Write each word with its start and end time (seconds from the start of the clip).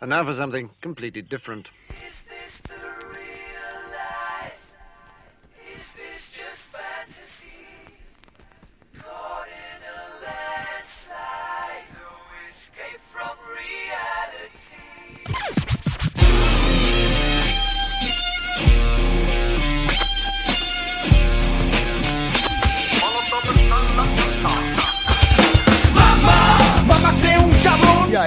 And 0.00 0.10
now 0.10 0.24
for 0.24 0.34
something 0.34 0.70
completely 0.80 1.22
different. 1.22 1.70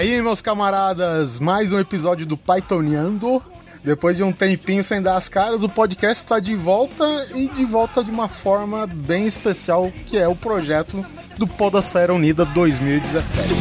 Aí, 0.02 0.20
meus 0.20 0.42
camaradas, 0.42 1.40
mais 1.40 1.72
um 1.72 1.80
episódio 1.80 2.26
do 2.26 2.36
Pythoniando. 2.36 3.40
Depois 3.84 4.18
de 4.18 4.24
um 4.24 4.32
tempinho 4.32 4.84
sem 4.84 5.00
dar 5.00 5.16
as 5.16 5.30
caras, 5.30 5.62
o 5.64 5.70
podcast 5.70 6.24
está 6.24 6.40
de 6.40 6.56
volta 6.56 7.06
e 7.36 7.48
de 7.48 7.64
volta 7.66 8.04
de 8.04 8.10
uma 8.10 8.28
forma 8.28 8.88
bem 8.88 9.28
especial, 9.28 9.92
que 10.08 10.18
é 10.18 10.28
o 10.28 10.36
projeto 10.36 11.06
do 11.38 11.46
Podosfera 11.46 12.14
Unida 12.14 12.46
2017. 12.46 13.54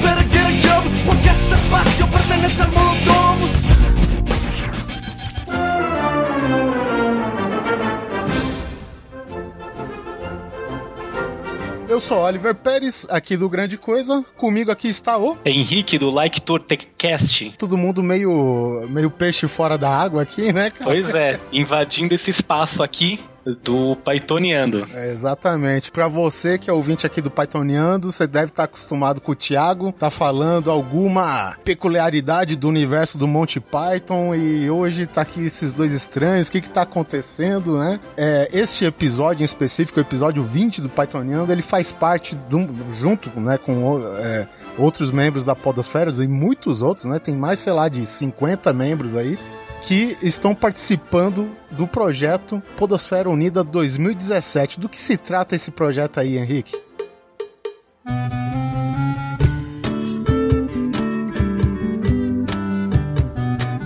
Eu 11.91 12.01
sou 12.01 12.19
Oliver 12.19 12.55
Pérez, 12.55 13.05
aqui 13.11 13.37
do 13.37 13.49
Grande 13.49 13.77
Coisa. 13.77 14.25
Comigo 14.37 14.71
aqui 14.71 14.87
está 14.87 15.19
o. 15.19 15.37
Henrique 15.45 15.99
do 15.99 16.09
Like 16.09 16.41
Tortecast. 16.41 17.57
Todo 17.59 17.77
mundo 17.77 18.01
meio, 18.01 18.87
meio 18.89 19.11
peixe 19.11 19.49
fora 19.49 19.77
da 19.77 19.91
água 19.91 20.23
aqui, 20.23 20.53
né, 20.53 20.71
cara? 20.71 20.85
Pois 20.85 21.13
é, 21.13 21.41
invadindo 21.53 22.15
esse 22.15 22.31
espaço 22.31 22.81
aqui 22.85 23.19
do 23.45 23.97
Pythoniando. 23.97 24.85
É, 24.93 25.11
exatamente. 25.11 25.91
Para 25.91 26.09
você 26.09 26.59
que 26.59 26.69
é 26.69 26.73
ouvinte 26.73 27.07
aqui 27.07 27.21
do 27.21 27.31
Pythoniando, 27.31 28.13
você 28.13 28.27
deve 28.27 28.47
estar 28.47 28.65
acostumado 28.65 29.21
com 29.21 29.33
o 29.33 29.35
Thiago, 29.35 29.93
tá 29.93 30.11
falando 30.11 30.71
alguma 30.71 31.57
peculiaridade 31.65 32.57
do 32.57 32.69
universo 32.69 33.17
do 33.17 33.27
Monty 33.27 33.61
Python 33.61 34.35
e 34.35 34.71
hoje 34.71 35.07
tá 35.07 35.23
aqui 35.23 35.47
esses 35.47 35.73
dois 35.73 35.93
estranhos, 35.93 36.49
o 36.49 36.53
que 36.53 36.61
que 36.61 36.69
tá 36.69 36.83
acontecendo, 36.83 37.79
né? 37.79 38.01
É, 38.17 38.49
este 38.53 38.85
episódio 38.85 39.43
em 39.43 39.45
específico, 39.45 39.99
o 39.99 40.03
episódio 40.03 40.43
20 40.43 40.81
do 40.81 40.89
Pythoniando, 40.89 41.53
ele 41.53 41.63
faz 41.63 41.93
parte, 41.93 42.35
do, 42.35 42.69
junto 42.93 43.31
né, 43.41 43.59
com 43.59 44.01
é, 44.19 44.47
outros 44.79 45.11
membros 45.11 45.45
da 45.45 45.55
Podosfera 45.55 46.11
e 46.11 46.29
muitos 46.29 46.83
outros, 46.83 47.07
né? 47.07 47.19
Tem 47.19 47.35
mais, 47.35 47.59
sei 47.59 47.73
lá, 47.73 47.89
de 47.89 48.05
50 48.05 48.73
membros 48.73 49.15
aí 49.15 49.39
que 49.81 50.17
estão 50.23 50.55
participando 50.55 51.51
do 51.71 51.87
projeto 51.87 52.63
Podosfera 52.77 53.31
Unida 53.31 53.65
2017. 53.65 54.79
Do 54.79 54.89
que 54.89 54.99
se 54.99 55.17
trata 55.17 55.57
esse 55.57 55.71
projeto 55.71 56.21
aí, 56.21 56.37
Henrique? 56.37 56.77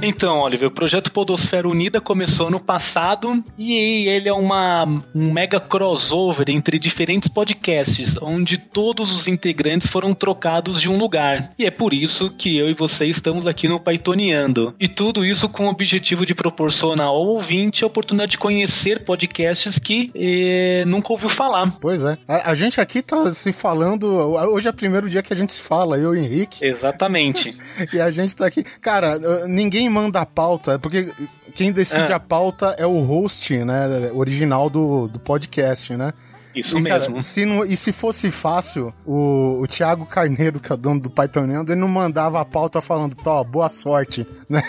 Então, 0.06 0.40
Oliver, 0.40 0.68
o 0.68 0.70
projeto 0.70 1.10
Podosfera 1.10 1.66
Unida 1.66 1.98
começou 1.98 2.50
no 2.50 2.60
passado 2.60 3.42
e 3.56 4.06
ele 4.06 4.28
é 4.28 4.32
uma, 4.34 4.84
um 5.14 5.32
mega 5.32 5.58
crossover 5.58 6.50
entre 6.50 6.78
diferentes 6.78 7.26
podcasts, 7.26 8.14
onde 8.20 8.58
todos 8.58 9.10
os 9.16 9.26
integrantes 9.26 9.88
foram 9.88 10.12
trocados 10.12 10.78
de 10.78 10.90
um 10.90 10.98
lugar. 10.98 11.52
E 11.58 11.64
é 11.64 11.70
por 11.70 11.94
isso 11.94 12.28
que 12.28 12.54
eu 12.54 12.68
e 12.68 12.74
você 12.74 13.06
estamos 13.06 13.46
aqui 13.46 13.66
no 13.66 13.80
Pythoniando. 13.80 14.74
E 14.78 14.88
tudo 14.88 15.24
isso 15.24 15.48
com 15.48 15.64
o 15.64 15.70
objetivo 15.70 16.26
de 16.26 16.34
proporcionar 16.34 17.06
ao 17.06 17.16
ouvinte 17.16 17.82
a 17.82 17.86
oportunidade 17.86 18.32
de 18.32 18.38
conhecer 18.38 19.04
podcasts 19.04 19.78
que 19.78 20.10
eh, 20.14 20.84
nunca 20.86 21.14
ouviu 21.14 21.30
falar. 21.30 21.78
Pois 21.80 22.04
é. 22.04 22.18
A, 22.28 22.50
a, 22.50 22.54
gente 22.54 22.78
aqui 22.78 23.00
tá 23.00 23.32
se 23.32 23.52
falando. 23.52 24.06
Hoje 24.06 24.66
é 24.68 24.70
o 24.70 24.74
primeiro 24.74 25.08
dia 25.08 25.22
que 25.22 25.32
a 25.32 25.36
gente 25.36 25.54
se 25.54 25.62
fala, 25.62 25.96
eu 25.96 26.14
e 26.14 26.18
o 26.18 26.22
Henrique. 26.22 26.62
Exatamente. 26.62 27.56
e 27.90 27.98
a 27.98 28.10
gente 28.10 28.36
tá 28.36 28.44
aqui. 28.44 28.62
Cara, 28.82 29.18
ninguém 29.46 29.93
manda 29.94 30.20
a 30.20 30.26
pauta, 30.26 30.78
porque 30.78 31.10
quem 31.54 31.70
decide 31.70 32.10
é. 32.12 32.14
a 32.14 32.20
pauta 32.20 32.74
é 32.76 32.84
o 32.86 33.00
host, 33.00 33.56
né, 33.58 34.10
original 34.12 34.68
do, 34.68 35.08
do 35.08 35.20
podcast, 35.20 35.96
né? 35.96 36.12
Isso 36.54 36.78
e, 36.78 36.82
mesmo. 36.82 37.14
Cara, 37.14 37.20
se 37.22 37.44
não, 37.44 37.64
e 37.64 37.76
se 37.76 37.92
fosse 37.92 38.30
fácil, 38.30 38.94
o, 39.04 39.60
o 39.62 39.66
Thiago 39.66 40.06
Carneiro, 40.06 40.60
que 40.60 40.70
é 40.70 40.74
o 40.74 40.78
dono 40.78 41.00
do 41.00 41.10
Python 41.10 41.44
ele 41.44 41.74
não 41.74 41.88
mandava 41.88 42.40
a 42.40 42.44
pauta 42.44 42.80
falando, 42.80 43.14
tó, 43.16 43.42
boa 43.44 43.68
sorte, 43.68 44.26
né? 44.48 44.62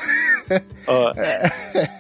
Ó, 0.87 1.11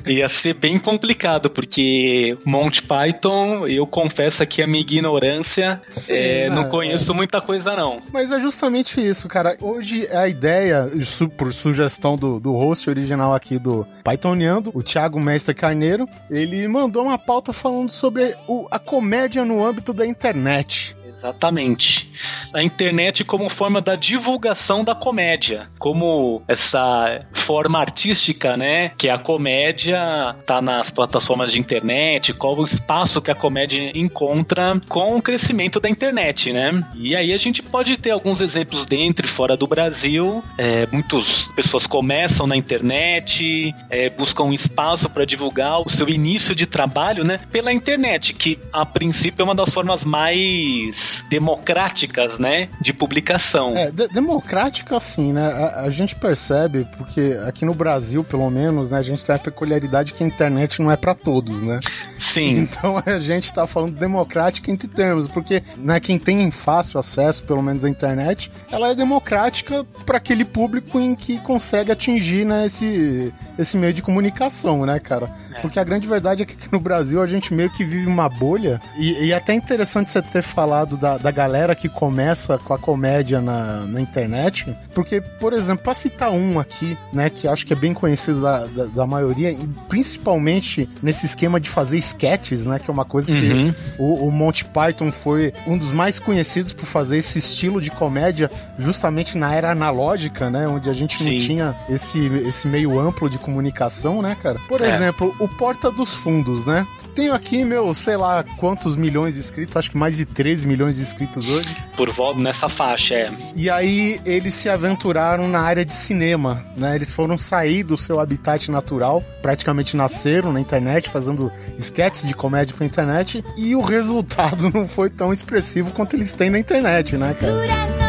ia 0.05 0.29
ser 0.29 0.53
bem 0.53 0.77
complicado, 0.77 1.49
porque 1.49 2.37
Monty 2.45 2.83
Python, 2.83 3.67
eu 3.67 3.87
confesso 3.87 4.43
aqui 4.43 4.61
a 4.61 4.67
minha 4.67 4.81
ignorância, 4.81 5.81
Sim, 5.89 6.13
é, 6.13 6.49
não, 6.49 6.63
não 6.63 6.69
conheço 6.69 7.11
é. 7.11 7.15
muita 7.15 7.41
coisa 7.41 7.75
não. 7.75 8.01
Mas 8.13 8.31
é 8.31 8.39
justamente 8.39 9.01
isso, 9.01 9.27
cara. 9.27 9.57
Hoje 9.59 10.07
a 10.11 10.27
ideia, 10.27 10.89
por 11.37 11.51
sugestão 11.51 12.15
do, 12.15 12.39
do 12.39 12.53
host 12.53 12.87
original 12.89 13.33
aqui 13.33 13.57
do 13.57 13.87
Pythoniando, 14.03 14.71
o 14.73 14.83
Thiago 14.83 15.19
Mestre 15.19 15.55
Carneiro, 15.55 16.07
ele 16.29 16.67
mandou 16.67 17.05
uma 17.05 17.17
pauta 17.17 17.51
falando 17.51 17.89
sobre 17.89 18.35
o, 18.47 18.67
a 18.69 18.77
comédia 18.77 19.43
no 19.43 19.65
âmbito 19.65 19.74
da 19.93 20.05
internet. 20.05 20.95
Exatamente. 21.25 22.07
A 22.53 22.61
internet 22.61 23.23
como 23.23 23.49
forma 23.49 23.81
da 23.81 23.95
divulgação 23.95 24.83
da 24.83 24.93
comédia, 24.93 25.67
como 25.79 26.43
essa 26.47 27.25
forma 27.33 27.79
artística, 27.79 28.55
né? 28.55 28.91
Que 28.95 29.09
a 29.09 29.17
comédia 29.17 30.35
tá 30.45 30.61
nas 30.61 30.91
plataformas 30.91 31.51
de 31.51 31.59
internet, 31.59 32.33
qual 32.33 32.55
o 32.55 32.63
espaço 32.63 33.21
que 33.21 33.31
a 33.31 33.35
comédia 33.35 33.91
encontra 33.95 34.79
com 34.87 35.17
o 35.17 35.21
crescimento 35.21 35.79
da 35.79 35.89
internet, 35.89 36.53
né? 36.53 36.85
E 36.95 37.15
aí 37.15 37.33
a 37.33 37.37
gente 37.37 37.63
pode 37.63 37.97
ter 37.97 38.11
alguns 38.11 38.39
exemplos 38.39 38.85
dentro 38.85 39.25
e 39.25 39.29
fora 39.29 39.57
do 39.57 39.65
Brasil. 39.65 40.43
É, 40.57 40.87
muitas 40.91 41.47
pessoas 41.55 41.87
começam 41.87 42.45
na 42.45 42.55
internet, 42.55 43.73
é, 43.89 44.09
buscam 44.09 44.43
um 44.43 44.53
espaço 44.53 45.09
para 45.09 45.25
divulgar 45.25 45.81
o 45.81 45.89
seu 45.89 46.07
início 46.07 46.53
de 46.53 46.67
trabalho, 46.67 47.23
né? 47.23 47.39
Pela 47.51 47.73
internet, 47.73 48.33
que 48.33 48.59
a 48.71 48.85
princípio 48.85 49.41
é 49.41 49.43
uma 49.43 49.55
das 49.55 49.73
formas 49.73 50.05
mais 50.05 51.14
democráticas, 51.29 52.37
né, 52.37 52.69
de 52.79 52.93
publicação. 52.93 53.75
É, 53.75 53.91
de 53.91 54.07
democrática 54.09 54.99
sim, 54.99 55.33
né? 55.33 55.45
A, 55.45 55.81
a, 55.81 55.89
gente 55.89 56.15
percebe, 56.15 56.87
porque 56.97 57.37
aqui 57.47 57.65
no 57.65 57.73
Brasil, 57.73 58.23
pelo 58.23 58.49
menos, 58.49 58.91
né, 58.91 58.97
a 58.97 59.01
gente 59.01 59.23
tem 59.23 59.35
a 59.35 59.39
peculiaridade 59.39 60.13
que 60.13 60.23
a 60.23 60.27
internet 60.27 60.81
não 60.81 60.91
é 60.91 60.97
para 60.97 61.13
todos, 61.13 61.61
né? 61.61 61.79
Sim. 62.17 62.67
Então 62.75 63.01
a 63.05 63.19
gente 63.19 63.53
tá 63.53 63.67
falando 63.67 63.97
democrática 63.97 64.71
entre 64.71 64.87
termos, 64.87 65.27
porque 65.27 65.61
né, 65.77 65.99
quem 65.99 66.17
tem 66.17 66.49
fácil 66.51 66.99
acesso, 66.99 67.43
pelo 67.43 67.61
menos 67.61 67.85
à 67.85 67.89
internet, 67.89 68.51
ela 68.71 68.89
é 68.89 68.95
democrática 68.95 69.85
para 70.05 70.17
aquele 70.17 70.43
público 70.43 70.99
em 70.99 71.15
que 71.15 71.37
consegue 71.39 71.91
atingir, 71.91 72.45
né, 72.45 72.65
esse, 72.65 73.33
esse 73.57 73.75
meio 73.77 73.93
de 73.93 74.01
comunicação, 74.01 74.85
né, 74.85 74.99
cara? 74.99 75.29
É. 75.53 75.59
Porque 75.61 75.79
a 75.79 75.83
grande 75.83 76.07
verdade 76.07 76.43
é 76.43 76.45
que 76.45 76.53
aqui 76.53 76.69
no 76.71 76.79
Brasil 76.79 77.21
a 77.21 77.25
gente 77.25 77.53
meio 77.53 77.69
que 77.69 77.83
vive 77.83 78.07
uma 78.07 78.29
bolha, 78.29 78.79
e, 78.97 79.25
e 79.25 79.31
é 79.31 79.35
até 79.35 79.53
interessante 79.53 80.09
você 80.09 80.21
ter 80.21 80.41
falado 80.41 80.75
lado 80.75 80.97
da, 80.97 81.17
da 81.17 81.31
galera 81.31 81.75
que 81.75 81.87
começa 81.87 82.57
com 82.57 82.73
a 82.73 82.77
comédia 82.77 83.41
na, 83.41 83.85
na 83.85 84.01
internet. 84.01 84.75
Porque, 84.93 85.21
por 85.21 85.53
exemplo, 85.53 85.83
pra 85.83 85.93
citar 85.93 86.31
um 86.31 86.59
aqui, 86.59 86.97
né, 87.13 87.29
que 87.29 87.47
acho 87.47 87.65
que 87.65 87.73
é 87.73 87.75
bem 87.75 87.93
conhecido 87.93 88.41
da, 88.41 88.65
da, 88.65 88.85
da 88.85 89.07
maioria, 89.07 89.51
e 89.51 89.67
principalmente 89.87 90.87
nesse 91.01 91.25
esquema 91.25 91.59
de 91.59 91.69
fazer 91.69 91.97
sketches, 91.97 92.65
né, 92.65 92.77
que 92.79 92.89
é 92.89 92.93
uma 92.93 93.05
coisa 93.05 93.31
que 93.31 93.53
uhum. 93.53 93.73
o, 93.97 94.27
o 94.27 94.31
Monty 94.31 94.65
Python 94.65 95.11
foi 95.11 95.53
um 95.65 95.77
dos 95.77 95.91
mais 95.91 96.19
conhecidos 96.19 96.73
por 96.73 96.85
fazer 96.85 97.17
esse 97.17 97.39
estilo 97.39 97.81
de 97.81 97.91
comédia 97.91 98.51
justamente 98.77 99.37
na 99.37 99.53
era 99.53 99.71
analógica, 99.71 100.49
né, 100.49 100.67
onde 100.67 100.89
a 100.89 100.93
gente 100.93 101.17
Sim. 101.17 101.31
não 101.31 101.37
tinha 101.37 101.75
esse, 101.89 102.27
esse 102.47 102.67
meio 102.67 102.99
amplo 102.99 103.29
de 103.29 103.37
comunicação, 103.45 104.21
né, 104.21 104.35
cara? 104.41 104.59
Por 104.67 104.81
é. 104.81 104.89
exemplo, 104.89 105.35
o 105.39 105.47
Porta 105.47 105.91
dos 105.91 106.15
Fundos, 106.15 106.65
né? 106.65 106.87
Tenho 107.13 107.33
aqui, 107.33 107.63
meu, 107.63 107.93
sei 107.93 108.17
lá 108.17 108.43
quantos 108.57 108.95
milhões 108.97 109.35
de 109.35 109.39
inscritos, 109.39 109.77
acho 109.77 109.91
que 109.91 109.97
mais 109.97 110.17
de 110.17 110.25
13 110.25 110.67
milhões 110.67 110.97
de 110.97 111.03
inscritos 111.03 111.47
hoje. 111.47 111.69
Por 111.95 112.09
volta 112.09 112.41
nessa 112.41 112.67
faixa, 112.67 113.15
é. 113.15 113.31
E 113.55 113.69
aí 113.69 114.19
eles 114.25 114.53
se 114.53 114.67
aventuraram 114.67 115.47
na 115.47 115.61
área 115.61 115.85
de 115.85 115.93
cinema, 115.93 116.65
né? 116.75 116.95
Eles 116.95 117.13
foram 117.13 117.37
sair 117.37 117.83
do 117.83 117.95
seu 117.95 118.19
habitat 118.19 118.69
natural, 118.69 119.23
praticamente 119.41 119.95
nasceram 119.95 120.51
na 120.51 120.59
internet, 120.59 121.09
fazendo 121.09 121.51
sketches 121.77 122.27
de 122.27 122.33
comédia 122.33 122.75
pra 122.75 122.85
internet, 122.85 123.45
e 123.57 123.75
o 123.75 123.81
resultado 123.85 124.69
não 124.73 124.87
foi 124.87 125.09
tão 125.09 125.31
expressivo 125.31 125.91
quanto 125.91 126.15
eles 126.15 126.31
têm 126.31 126.49
na 126.49 126.59
internet, 126.59 127.15
né, 127.15 127.33
cara? 127.39 128.04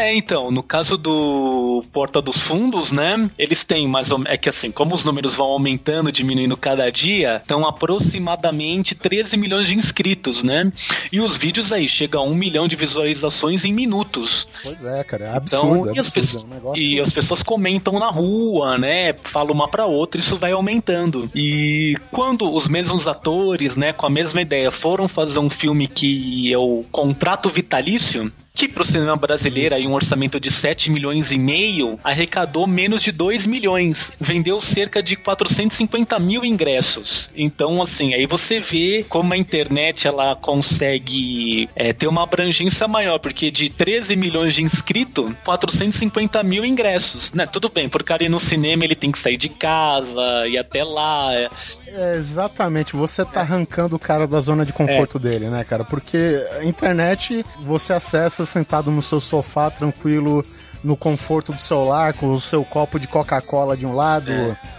É, 0.00 0.14
então, 0.14 0.50
no 0.50 0.62
caso 0.62 0.96
do 0.96 1.84
Porta 1.92 2.22
dos 2.22 2.38
Fundos, 2.38 2.90
né? 2.90 3.30
Eles 3.38 3.64
têm 3.64 3.86
mais 3.86 4.10
ou 4.10 4.18
menos. 4.18 4.32
É 4.32 4.36
que 4.38 4.48
assim, 4.48 4.70
como 4.70 4.94
os 4.94 5.04
números 5.04 5.34
vão 5.34 5.48
aumentando, 5.48 6.10
diminuindo 6.10 6.56
cada 6.56 6.90
dia, 6.90 7.36
estão 7.36 7.68
aproximadamente 7.68 8.94
13 8.94 9.36
milhões 9.36 9.68
de 9.68 9.76
inscritos, 9.76 10.42
né? 10.42 10.72
E 11.12 11.20
os 11.20 11.36
vídeos 11.36 11.70
aí 11.70 11.86
chegam 11.86 12.22
a 12.22 12.24
um 12.24 12.34
milhão 12.34 12.66
de 12.66 12.76
visualizações 12.76 13.66
em 13.66 13.74
minutos. 13.74 14.48
Pois 14.62 14.82
é, 14.82 15.04
cara, 15.04 15.26
é 15.26 15.36
absurdo. 15.36 15.90
Então, 15.90 15.94
e, 15.94 15.98
as 15.98 16.08
pessoas, 16.08 16.46
é 16.50 16.68
um 16.68 16.76
e 16.76 17.00
as 17.00 17.12
pessoas 17.12 17.42
comentam 17.42 17.98
na 17.98 18.08
rua, 18.08 18.78
né? 18.78 19.12
Falam 19.24 19.52
uma 19.52 19.68
pra 19.68 19.84
outra, 19.84 20.18
isso 20.18 20.36
vai 20.36 20.52
aumentando. 20.52 21.30
E 21.34 21.94
quando 22.10 22.50
os 22.50 22.68
mesmos 22.68 23.06
atores, 23.06 23.76
né, 23.76 23.92
com 23.92 24.06
a 24.06 24.10
mesma 24.10 24.40
ideia, 24.40 24.70
foram 24.70 25.06
fazer 25.06 25.38
um 25.38 25.50
filme 25.50 25.86
que 25.86 26.50
é 26.50 26.56
o 26.56 26.84
Contrato 26.90 27.50
Vitalício, 27.50 28.32
que 28.60 28.68
pro 28.68 28.84
cinema 28.84 29.16
brasileiro 29.16 29.74
aí 29.74 29.86
um 29.86 29.94
orçamento 29.94 30.38
de 30.38 30.50
7 30.50 30.90
milhões 30.90 31.32
e 31.32 31.38
meio, 31.38 31.98
arrecadou 32.04 32.66
menos 32.66 33.02
de 33.02 33.10
2 33.10 33.46
milhões. 33.46 34.12
Vendeu 34.20 34.60
cerca 34.60 35.02
de 35.02 35.16
450 35.16 36.18
mil 36.18 36.44
ingressos. 36.44 37.30
Então, 37.34 37.80
assim, 37.80 38.12
aí 38.12 38.26
você 38.26 38.60
vê 38.60 39.02
como 39.08 39.32
a 39.32 39.36
internet 39.38 40.06
ela 40.06 40.36
consegue 40.36 41.70
é, 41.74 41.94
ter 41.94 42.06
uma 42.06 42.24
abrangência 42.24 42.86
maior, 42.86 43.18
porque 43.18 43.50
de 43.50 43.70
13 43.70 44.14
milhões 44.14 44.54
de 44.54 44.62
inscritos, 44.62 45.32
450 45.42 46.42
mil 46.42 46.62
ingressos. 46.62 47.32
Né? 47.32 47.46
Tudo 47.46 47.70
bem, 47.70 47.88
por 47.88 48.02
cara 48.02 48.24
ir 48.24 48.28
no 48.28 48.38
cinema 48.38 48.84
ele 48.84 48.94
tem 48.94 49.10
que 49.10 49.18
sair 49.18 49.38
de 49.38 49.48
casa, 49.48 50.46
ir 50.46 50.58
até 50.58 50.84
lá. 50.84 51.32
é, 51.32 51.48
É, 51.86 52.16
exatamente, 52.16 52.94
você 52.94 53.24
tá 53.24 53.40
arrancando 53.40 53.96
o 53.96 53.98
cara 53.98 54.26
da 54.26 54.38
zona 54.38 54.66
de 54.66 54.72
conforto 54.74 55.18
dele, 55.18 55.48
né, 55.48 55.64
cara? 55.64 55.82
Porque 55.82 56.46
a 56.60 56.64
internet 56.64 57.42
você 57.60 57.94
acessa 57.94 58.49
sentado 58.50 58.90
no 58.90 59.02
seu 59.02 59.20
sofá, 59.20 59.70
tranquilo, 59.70 60.44
no 60.82 60.96
conforto 60.96 61.52
do 61.52 61.60
seu 61.60 61.84
lar, 61.84 62.14
com 62.14 62.32
o 62.32 62.40
seu 62.40 62.64
copo 62.64 62.98
de 62.98 63.06
Coca-Cola 63.06 63.76
de 63.76 63.86
um 63.86 63.94
lado, 63.94 64.32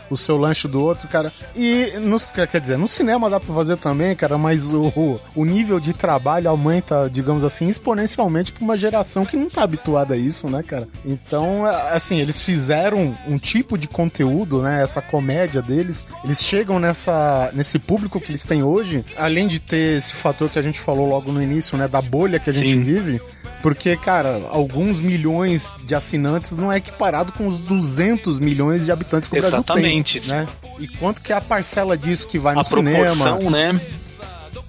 o 0.10 0.18
seu 0.18 0.36
lanche 0.36 0.68
do 0.68 0.82
outro, 0.82 1.08
cara. 1.08 1.32
E, 1.56 1.94
no, 2.00 2.20
quer 2.20 2.60
dizer, 2.60 2.78
no 2.78 2.88
cinema 2.88 3.30
dá 3.30 3.40
pra 3.40 3.54
fazer 3.54 3.78
também, 3.78 4.16
cara, 4.16 4.38
mas 4.38 4.74
o, 4.74 5.20
o 5.36 5.46
nível 5.46 5.80
de 5.80 5.94
trabalho 5.94 6.50
aumenta, 6.50 7.10
digamos 7.10 7.44
assim, 7.44 7.68
exponencialmente 7.68 8.52
pra 8.52 8.64
uma 8.64 8.76
geração 8.76 9.26
que 9.26 9.38
não 9.38 9.50
tá 9.50 9.64
habituada 9.64 10.16
a 10.16 10.18
isso, 10.18 10.50
né, 10.50 10.64
cara? 10.64 10.88
Então, 11.06 11.66
assim, 11.66 12.18
eles 12.20 12.42
fizeram 12.42 13.16
um 13.28 13.38
tipo 13.38 13.78
de 13.78 13.88
conteúdo, 13.88 14.62
né, 14.62 14.82
essa 14.82 15.02
comédia 15.02 15.62
deles, 15.62 16.08
eles 16.24 16.42
chegam 16.42 16.80
nessa, 16.80 17.52
nesse 17.54 17.80
público 17.80 18.20
que 18.20 18.32
eles 18.32 18.44
têm 18.44 18.64
hoje, 18.64 19.06
além 19.16 19.48
de 19.48 19.60
ter 19.60 19.98
esse 19.98 20.14
fator 20.14 20.50
que 20.50 20.60
a 20.60 20.64
gente 20.64 20.80
falou 20.80 21.08
logo 21.08 21.32
no 21.32 21.42
início, 21.42 21.78
né, 21.78 21.88
da 21.88 22.02
bolha 22.02 22.40
que 22.40 22.50
a 22.50 22.54
gente 22.54 22.72
Sim. 22.72 22.82
vive, 22.82 23.22
porque, 23.62 23.96
cara, 23.96 24.42
alguns 24.50 25.00
milhões 25.00 25.76
de 25.84 25.94
assinantes 25.96 26.52
não 26.52 26.72
é 26.72 26.78
equiparado 26.78 27.32
com 27.32 27.48
os 27.48 27.60
200 27.60 28.40
milhões 28.40 28.86
de 28.86 28.92
habitantes 28.92 29.30
que 29.30 29.36
o 29.36 29.46
Exatamente. 29.46 30.20
Brasil 30.20 30.46
tem, 30.52 30.70
né? 30.72 30.72
E 30.80 30.88
quanto 30.98 31.22
que 31.22 31.32
é 31.32 31.36
a 31.36 31.42
parcela 31.42 31.98
disso 31.98 32.28
que 32.28 32.40
vai 32.40 32.56
no 32.56 32.62
a 32.62 32.64
proporção, 32.64 33.38
cinema? 33.40 33.74
né? 33.74 33.82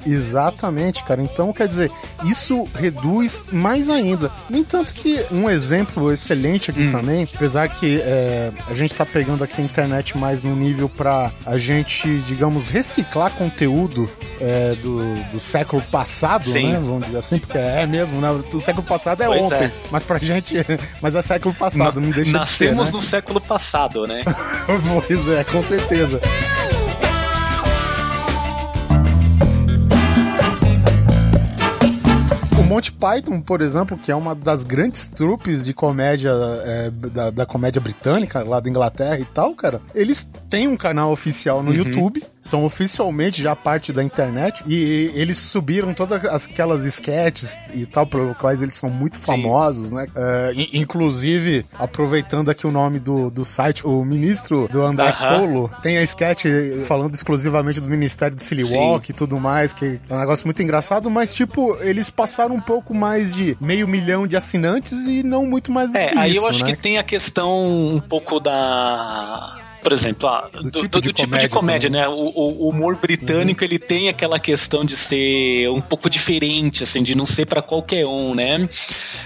Exatamente, 0.07 1.05
cara. 1.05 1.23
Então, 1.23 1.53
quer 1.53 1.69
dizer, 1.69 1.91
isso 2.25 2.69
reduz 2.75 3.43
mais 3.51 3.89
ainda. 3.89 4.31
No 4.49 4.57
entanto 4.57 4.93
que 4.95 5.25
um 5.31 5.49
exemplo 5.49 6.13
excelente 6.13 6.71
aqui 6.71 6.91
também, 6.91 7.27
apesar 7.35 7.69
que 7.69 8.01
é, 8.01 8.51
a 8.69 8.75
gente 8.75 8.95
tá 8.95 9.05
pegando 9.05 9.45
aqui 9.45 9.61
a 9.61 9.65
internet 9.65 10.17
mais 10.17 10.43
no 10.43 10.55
nível 10.55 10.89
pra 10.89 11.31
a 11.47 11.57
gente, 11.57 12.19
digamos, 12.21 12.69
reciclar 12.69 13.31
conteúdo 13.33 14.09
é, 14.41 14.75
do, 14.77 15.15
do 15.31 15.41
século 15.41 15.83
passado, 15.83 16.45
Sim. 16.45 16.73
né? 16.73 16.81
Vamos 16.83 17.07
dizer 17.07 17.19
assim, 17.19 17.39
porque 17.39 17.59
é 17.59 17.87
mesmo, 17.87 18.21
né? 18.21 18.29
Do 18.51 18.61
século 18.61 18.87
passado 18.87 19.23
é 19.23 19.27
Pois 19.27 19.43
ontem. 19.43 19.65
é. 19.65 19.73
Mas 19.91 20.05
pra 20.05 20.19
gente, 20.19 20.57
mas 21.01 21.15
é 21.15 21.23
século 21.23 21.55
passado, 21.55 22.01
não 22.01 22.11
deixa 22.11 22.33
Nascemos 22.33 22.87
de 22.87 22.91
ser, 22.91 22.97
no 22.97 23.03
século 23.03 23.41
passado, 23.41 24.07
né? 24.07 24.13
né? 24.13 24.23
pois 25.07 25.29
é, 25.29 25.45
com 25.45 25.63
certeza. 25.63 26.21
Monty 32.73 32.91
Python, 32.91 33.41
por 33.43 33.61
exemplo, 33.61 33.99
que 33.99 34.11
é 34.11 34.17
uma 34.17 34.35
das 34.35 34.65
grandes 34.65 35.07
trupes 35.07 35.67
de 35.67 35.75
comédia 35.75 36.31
é, 36.65 36.91
da, 36.91 37.31
da 37.31 37.47
comédia 37.47 37.83
britânica, 37.83 38.43
lá 38.43 38.61
da 38.61 38.71
Inglaterra 38.71 39.19
e 39.19 39.27
tal, 39.27 39.55
cara, 39.55 39.81
eles 39.95 40.27
têm 40.49 40.67
um 40.69 40.77
canal 40.77 41.13
oficial 41.13 41.63
no 41.63 41.75
YouTube, 41.75 42.25
são 42.43 42.65
oficialmente 42.65 43.41
já 43.41 43.57
parte 43.57 43.93
da 43.93 44.03
internet, 44.03 44.63
e 44.67 45.11
eles 45.15 45.39
subiram 45.39 45.95
todas 45.95 46.23
aquelas 46.25 46.85
sketches 46.85 47.57
e 47.73 47.87
tal, 47.87 48.05
pelos 48.07 48.37
quais 48.37 48.61
eles 48.61 48.75
são 48.75 48.91
muito 48.91 49.19
famosos, 49.19 49.91
né? 49.91 50.07
É, 50.15 50.53
in- 50.55 50.69
inclusive, 50.81 51.65
aproveitando 51.79 52.51
aqui 52.51 52.67
o 52.67 52.71
nome 52.73 52.99
do, 52.99 53.31
do 53.31 53.45
site, 53.45 53.87
o 53.87 54.05
ministro 54.05 54.69
do 54.71 54.83
Andar 54.83 55.15
Aham. 55.15 55.39
Tolo 55.39 55.71
tem 55.83 55.97
a 55.99 56.03
sketch 56.03 56.45
falando 56.87 57.15
exclusivamente 57.15 57.81
do 57.81 57.89
Ministério 57.89 58.35
do 58.37 58.43
Silly 58.43 58.67
Sim. 58.67 58.77
Walk 58.77 59.11
e 59.11 59.15
tudo 59.15 59.39
mais, 59.39 59.73
que 59.73 60.01
é 60.11 60.15
um 60.15 60.19
negócio 60.19 60.45
muito 60.47 60.61
engraçado, 60.63 61.09
mas, 61.09 61.33
tipo, 61.35 61.77
eles 61.81 62.11
passaram 62.11 62.55
um 62.57 62.61
pouco 62.61 62.93
mais 62.93 63.33
de 63.35 63.57
meio 63.61 63.87
milhão 63.87 64.27
de 64.27 64.37
assinantes 64.37 64.93
e 65.07 65.23
não 65.23 65.47
muito 65.47 65.71
mais 65.71 65.93
do 65.93 65.97
É, 65.99 66.09
que 66.09 66.19
aí 66.19 66.31
isso, 66.33 66.41
eu 66.41 66.49
acho 66.49 66.65
né? 66.65 66.71
que 66.73 66.77
tem 66.77 66.99
a 66.99 67.05
questão 67.05 67.67
um 67.95 68.01
pouco 68.01 68.41
da. 68.41 69.55
Por 69.83 69.93
exemplo, 69.93 70.29
ah, 70.29 70.49
do, 70.53 70.71
tipo 70.71 70.89
do 70.89 71.01
de 71.03 71.13
tipo 71.13 71.37
de 71.39 71.49
comédia 71.49 71.49
comédia, 71.49 71.91
também. 71.91 72.03
né? 72.03 72.09
O, 72.09 72.33
o- 72.35 72.69
humor 72.69 72.97
britânico 72.97 73.65
ele 73.65 73.79
tem 73.79 74.09
aquela 74.09 74.39
questão 74.39 74.85
de 74.85 74.97
ser 74.97 75.69
um 75.71 75.81
pouco 75.81 76.09
diferente, 76.09 76.85
assim, 76.85 77.03
de 77.03 77.17
não 77.17 77.27
ser 77.27 77.47
pra 77.47 77.61
qualquer 77.61 78.07
um, 78.07 78.35
né? 78.35 78.69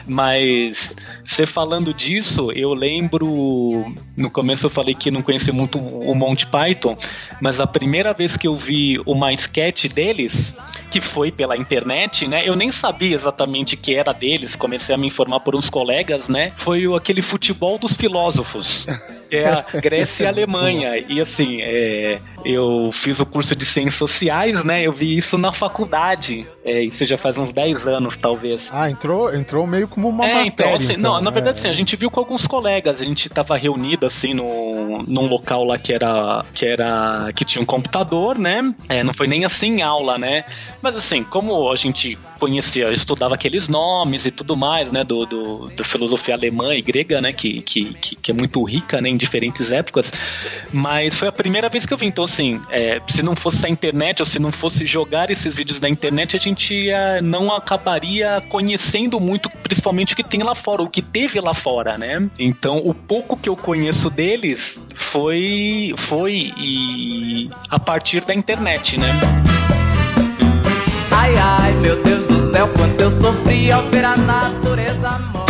Mas 0.07 0.95
você 1.25 1.47
falando 1.47 1.93
disso, 1.93 2.51
eu 2.53 2.73
lembro. 2.73 3.95
No 4.17 4.31
começo 4.31 4.67
eu 4.67 4.71
falei 4.71 4.95
que 4.95 5.11
não 5.11 5.21
conhecia 5.23 5.53
muito 5.53 5.79
o 5.79 6.15
Monty 6.15 6.47
Python, 6.47 6.97
mas 7.41 7.61
a 7.61 7.67
primeira 7.67 8.13
vez 8.13 8.37
que 8.37 8.47
eu 8.47 8.57
vi 8.57 9.01
uma 9.05 9.33
sketch 9.33 9.87
deles, 9.87 10.55
que 10.91 11.01
foi 11.01 11.31
pela 11.31 11.57
internet, 11.57 12.27
né? 12.27 12.43
Eu 12.47 12.57
nem 12.57 12.71
sabia 12.71 13.15
exatamente 13.15 13.77
que 13.77 13.95
era 13.95 14.13
deles, 14.13 14.57
comecei 14.57 14.95
a 14.95 14.99
me 14.99 15.07
informar 15.07 15.41
por 15.41 15.55
uns 15.55 15.69
colegas, 15.69 16.29
né? 16.29 16.53
Foi 16.57 16.85
aquele 16.95 17.23
futebol 17.23 17.79
dos 17.79 17.97
filósofos. 17.97 18.87
Que 19.29 19.37
é 19.37 19.49
a 19.49 19.65
Grécia 19.81 20.25
e 20.25 20.27
a 20.27 20.31
Alemanha. 20.31 21.05
E 21.09 21.21
assim, 21.21 21.61
é, 21.61 22.21
eu 22.47 22.91
fiz 22.93 23.21
o 23.21 23.27
curso 23.27 23.57
de 23.57 23.67
Ciências 23.67 23.95
Sociais, 23.95 24.63
né? 24.65 24.83
Eu 24.83 24.93
vi 24.93 25.17
isso 25.17 25.37
na 25.37 25.53
faculdade. 25.53 26.47
É, 26.65 26.83
isso 26.83 27.05
já 27.05 27.19
faz 27.19 27.39
uns 27.39 27.53
10 27.53 27.87
anos, 27.87 28.17
talvez. 28.17 28.69
Ah, 28.73 28.91
entrou, 28.91 29.35
entrou 29.35 29.67
meio 29.67 29.89
como 29.89 30.09
uma 30.09 30.25
é, 30.25 30.29
matéria. 30.29 30.49
então, 30.49 30.75
assim, 30.75 30.93
então, 30.95 31.15
não, 31.15 31.21
na 31.21 31.31
verdade, 31.31 31.59
é. 31.59 31.61
assim, 31.61 31.69
a 31.69 31.75
gente 31.75 31.97
viu 31.97 32.11
com 32.11 32.21
alguns 32.21 32.47
colegas, 32.47 33.01
a 33.01 33.05
gente 33.05 33.29
tava 33.29 33.57
reunido, 33.57 34.07
assim, 34.07 34.33
no, 34.33 35.03
num 35.07 35.27
local 35.27 35.65
lá 35.65 35.79
que 35.79 35.93
era, 35.93 36.45
que 36.55 36.65
era, 36.65 37.33
que 37.35 37.45
tinha 37.45 37.63
um 37.63 37.67
computador, 37.67 38.39
né, 38.39 38.75
é, 38.89 39.03
não 39.03 39.15
foi 39.15 39.27
nem 39.27 39.45
assim 39.45 39.83
aula, 39.83 40.19
né, 40.19 40.45
mas 40.83 40.97
assim, 40.97 41.23
como 41.23 41.71
a 41.71 41.77
gente 41.77 42.19
conhecia, 42.39 42.93
estudava 42.93 43.35
aqueles 43.35 43.69
nomes 43.69 44.27
e 44.27 44.31
tudo 44.31 44.57
mais, 44.57 44.91
né, 44.93 45.05
do, 45.05 45.25
do, 45.25 45.69
do 45.69 45.85
filosofia 45.85 46.35
alemã 46.35 46.75
e 46.75 46.83
grega, 46.83 47.21
né, 47.21 47.33
que, 47.33 47.63
que, 47.63 47.95
que, 47.95 48.17
que 48.17 48.31
é 48.31 48.35
muito 48.35 48.63
rica, 48.63 49.01
né, 49.01 49.09
em 49.09 49.17
diferentes 49.17 49.71
épocas, 49.71 50.13
mas 50.73 51.17
foi 51.17 51.29
a 51.29 51.33
primeira 51.33 51.69
vez 51.69 51.87
que 51.87 51.93
eu 51.93 51.99
vi, 51.99 52.07
então 52.07 52.27
assim, 52.37 52.61
é, 52.69 53.01
se 53.09 53.23
não 53.23 53.35
fosse 53.35 53.65
a 53.65 53.69
internet 53.69 54.21
ou 54.21 54.27
se 54.27 54.39
não 54.39 54.53
fosse 54.53 54.85
jogar 54.85 55.31
esses 55.31 55.55
vídeos 55.55 55.81
na 55.81 55.89
internet, 55.89 56.37
a 56.37 56.39
gente 56.39 56.91
é, 56.91 57.23
não 57.23 57.51
acabaria 57.51 58.43
conhecendo 58.51 59.19
muito, 59.19 59.49
principalmente 59.63 60.13
o 60.13 60.17
que 60.17 60.23
tem 60.23 60.43
lá 60.43 60.55
fora, 60.55 60.83
o 60.83 60.91
que 60.91 61.01
teve 61.01 61.41
lá 61.41 61.55
fora, 61.55 61.97
né? 61.97 62.29
Então, 62.39 62.83
o 62.85 62.93
pouco 62.93 63.37
que 63.37 63.49
eu 63.49 63.57
conheço 63.57 64.11
deles 64.11 64.79
foi 64.95 65.95
foi 65.97 66.53
e 66.59 67.51
a 67.71 67.79
partir 67.79 68.21
da 68.25 68.35
internet, 68.35 68.99
né? 68.99 69.09
Ai, 71.11 71.35
ai, 71.37 71.73
meu 71.75 72.03
Deus 72.03 72.27
do 72.27 72.53
céu, 72.53 72.69
quanto 72.77 73.01
eu 73.01 73.11
sofri 73.11 73.73
ao 73.73 73.83
ver 73.85 74.05
a 74.05 74.17
natureza 74.17 75.19
morta. 75.33 75.46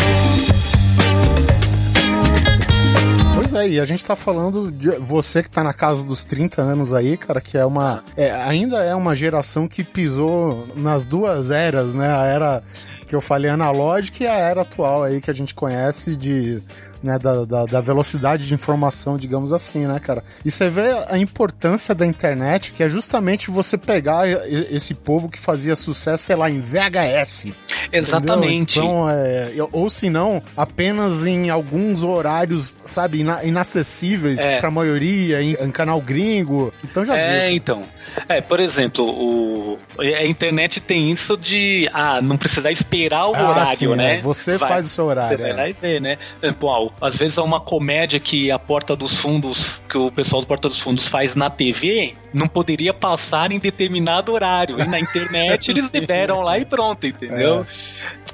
E 3.65 3.81
a 3.81 3.85
gente 3.85 4.05
tá 4.05 4.17
falando 4.17 4.71
de 4.71 4.91
você 4.99 5.43
que 5.43 5.51
tá 5.51 5.63
na 5.63 5.73
casa 5.73 6.05
dos 6.05 6.25
30 6.25 6.61
anos 6.63 6.93
aí, 6.93 7.17
cara, 7.17 7.41
que 7.41 7.57
é 7.57 7.65
uma. 7.65 8.05
é, 8.17 8.31
ainda 8.33 8.83
é 8.83 8.95
uma 8.95 9.15
geração 9.15 9.67
que 9.69 9.85
pisou 9.85 10.67
nas 10.75 11.05
duas 11.05 11.51
eras, 11.51 11.95
né? 11.95 12.15
A 12.15 12.25
era 12.25 12.63
que 13.07 13.15
eu 13.15 13.21
falei 13.21 13.51
analógica 13.51 14.25
e 14.25 14.27
a 14.27 14.35
era 14.35 14.63
atual 14.63 15.05
aí 15.05 15.21
que 15.21 15.31
a 15.31 15.35
gente 15.35 15.55
conhece 15.55 16.17
de. 16.17 16.63
Né, 17.03 17.19
da, 17.19 17.45
da, 17.45 17.67
da 17.67 17.81
velocidade 17.81 18.49
de 18.49 18.55
informação, 18.55 19.19
digamos 19.19 19.53
assim, 19.53 19.87
né, 19.87 20.01
cara? 20.01 20.25
E 20.45 20.51
você 20.51 20.69
vê 20.69 20.91
a 21.09 21.17
importância 21.17 21.95
da 21.95 22.05
internet, 22.05 22.73
que 22.73 22.83
é 22.83 22.89
justamente 22.89 23.49
você 23.51 23.77
pegar 23.79 24.27
esse 24.49 24.93
povo 24.95 25.29
que 25.29 25.39
fazia 25.39 25.77
sucesso, 25.77 26.25
sei 26.25 26.35
lá, 26.35 26.51
em 26.51 26.59
VHS. 26.59 27.49
Exatamente. 27.93 28.79
Então, 28.79 29.09
é, 29.09 29.51
ou 29.73 29.89
se 29.91 30.09
não, 30.11 30.43
apenas 30.57 31.27
em 31.27 31.51
alguns 31.51 32.03
horários, 32.03 32.75
sabe, 32.85 33.21
ina 33.21 33.45
inacessíveis 33.45 34.41
É. 34.41 34.59
pra 34.61 34.71
maioria, 34.71 35.43
em, 35.43 35.53
em 35.53 35.71
canal 35.71 36.01
gringo. 36.01 36.73
Então 36.85 37.05
já 37.05 37.17
É, 37.17 37.47
viu. 37.49 37.57
então. 37.57 37.85
É, 38.29 38.41
por 38.41 38.61
exemplo, 38.61 39.05
o, 39.09 39.79
a 39.99 40.25
internet 40.25 40.81
tem 40.81 41.11
isso 41.11 41.37
de 41.37 41.89
ah, 41.93 42.21
não 42.23 42.37
precisar 42.37 42.71
esperar 42.71 43.27
o 43.29 43.35
Ah, 43.35 43.51
horário, 43.51 43.77
sim, 43.77 43.97
né? 43.97 44.17
é. 44.19 44.21
Você 44.21 44.57
Vai- 44.57 44.69
faz 44.69 44.87
o 44.87 44.89
seu 44.89 45.05
horário. 45.07 45.37
Você 45.39 45.43
vai 45.43 45.51
é. 45.51 45.55
lá 45.55 45.69
e 45.69 45.73
vê, 45.73 46.01
né? 46.01 46.19
Pô, 46.59 46.69
ó, 46.69 46.91
às 47.01 47.17
vezes 47.17 47.39
é 47.39 47.43
uma 47.43 47.61
comédia 47.61 48.19
que 48.21 48.51
a 48.51 48.59
Porta 48.59 48.95
dos 48.97 49.17
Fundos, 49.19 49.81
que 49.89 49.97
o 49.99 50.11
pessoal 50.11 50.43
do 50.43 50.47
Porta 50.49 50.69
dos 50.69 50.79
Fundos 50.81 51.09
faz 51.09 51.35
na 51.35 51.51
TV, 51.51 52.15
não 52.33 52.47
poderia 52.49 52.93
passar 52.93 53.53
em 53.53 53.59
determinado 53.59 54.33
horário. 54.33 54.81
E 54.81 54.85
na 54.87 54.99
internet 55.01 55.71
eles 55.71 55.91
liberam 55.93 56.41
lá 56.41 56.59
e 56.59 56.65
pronto, 56.65 57.07
entendeu? 57.07 57.65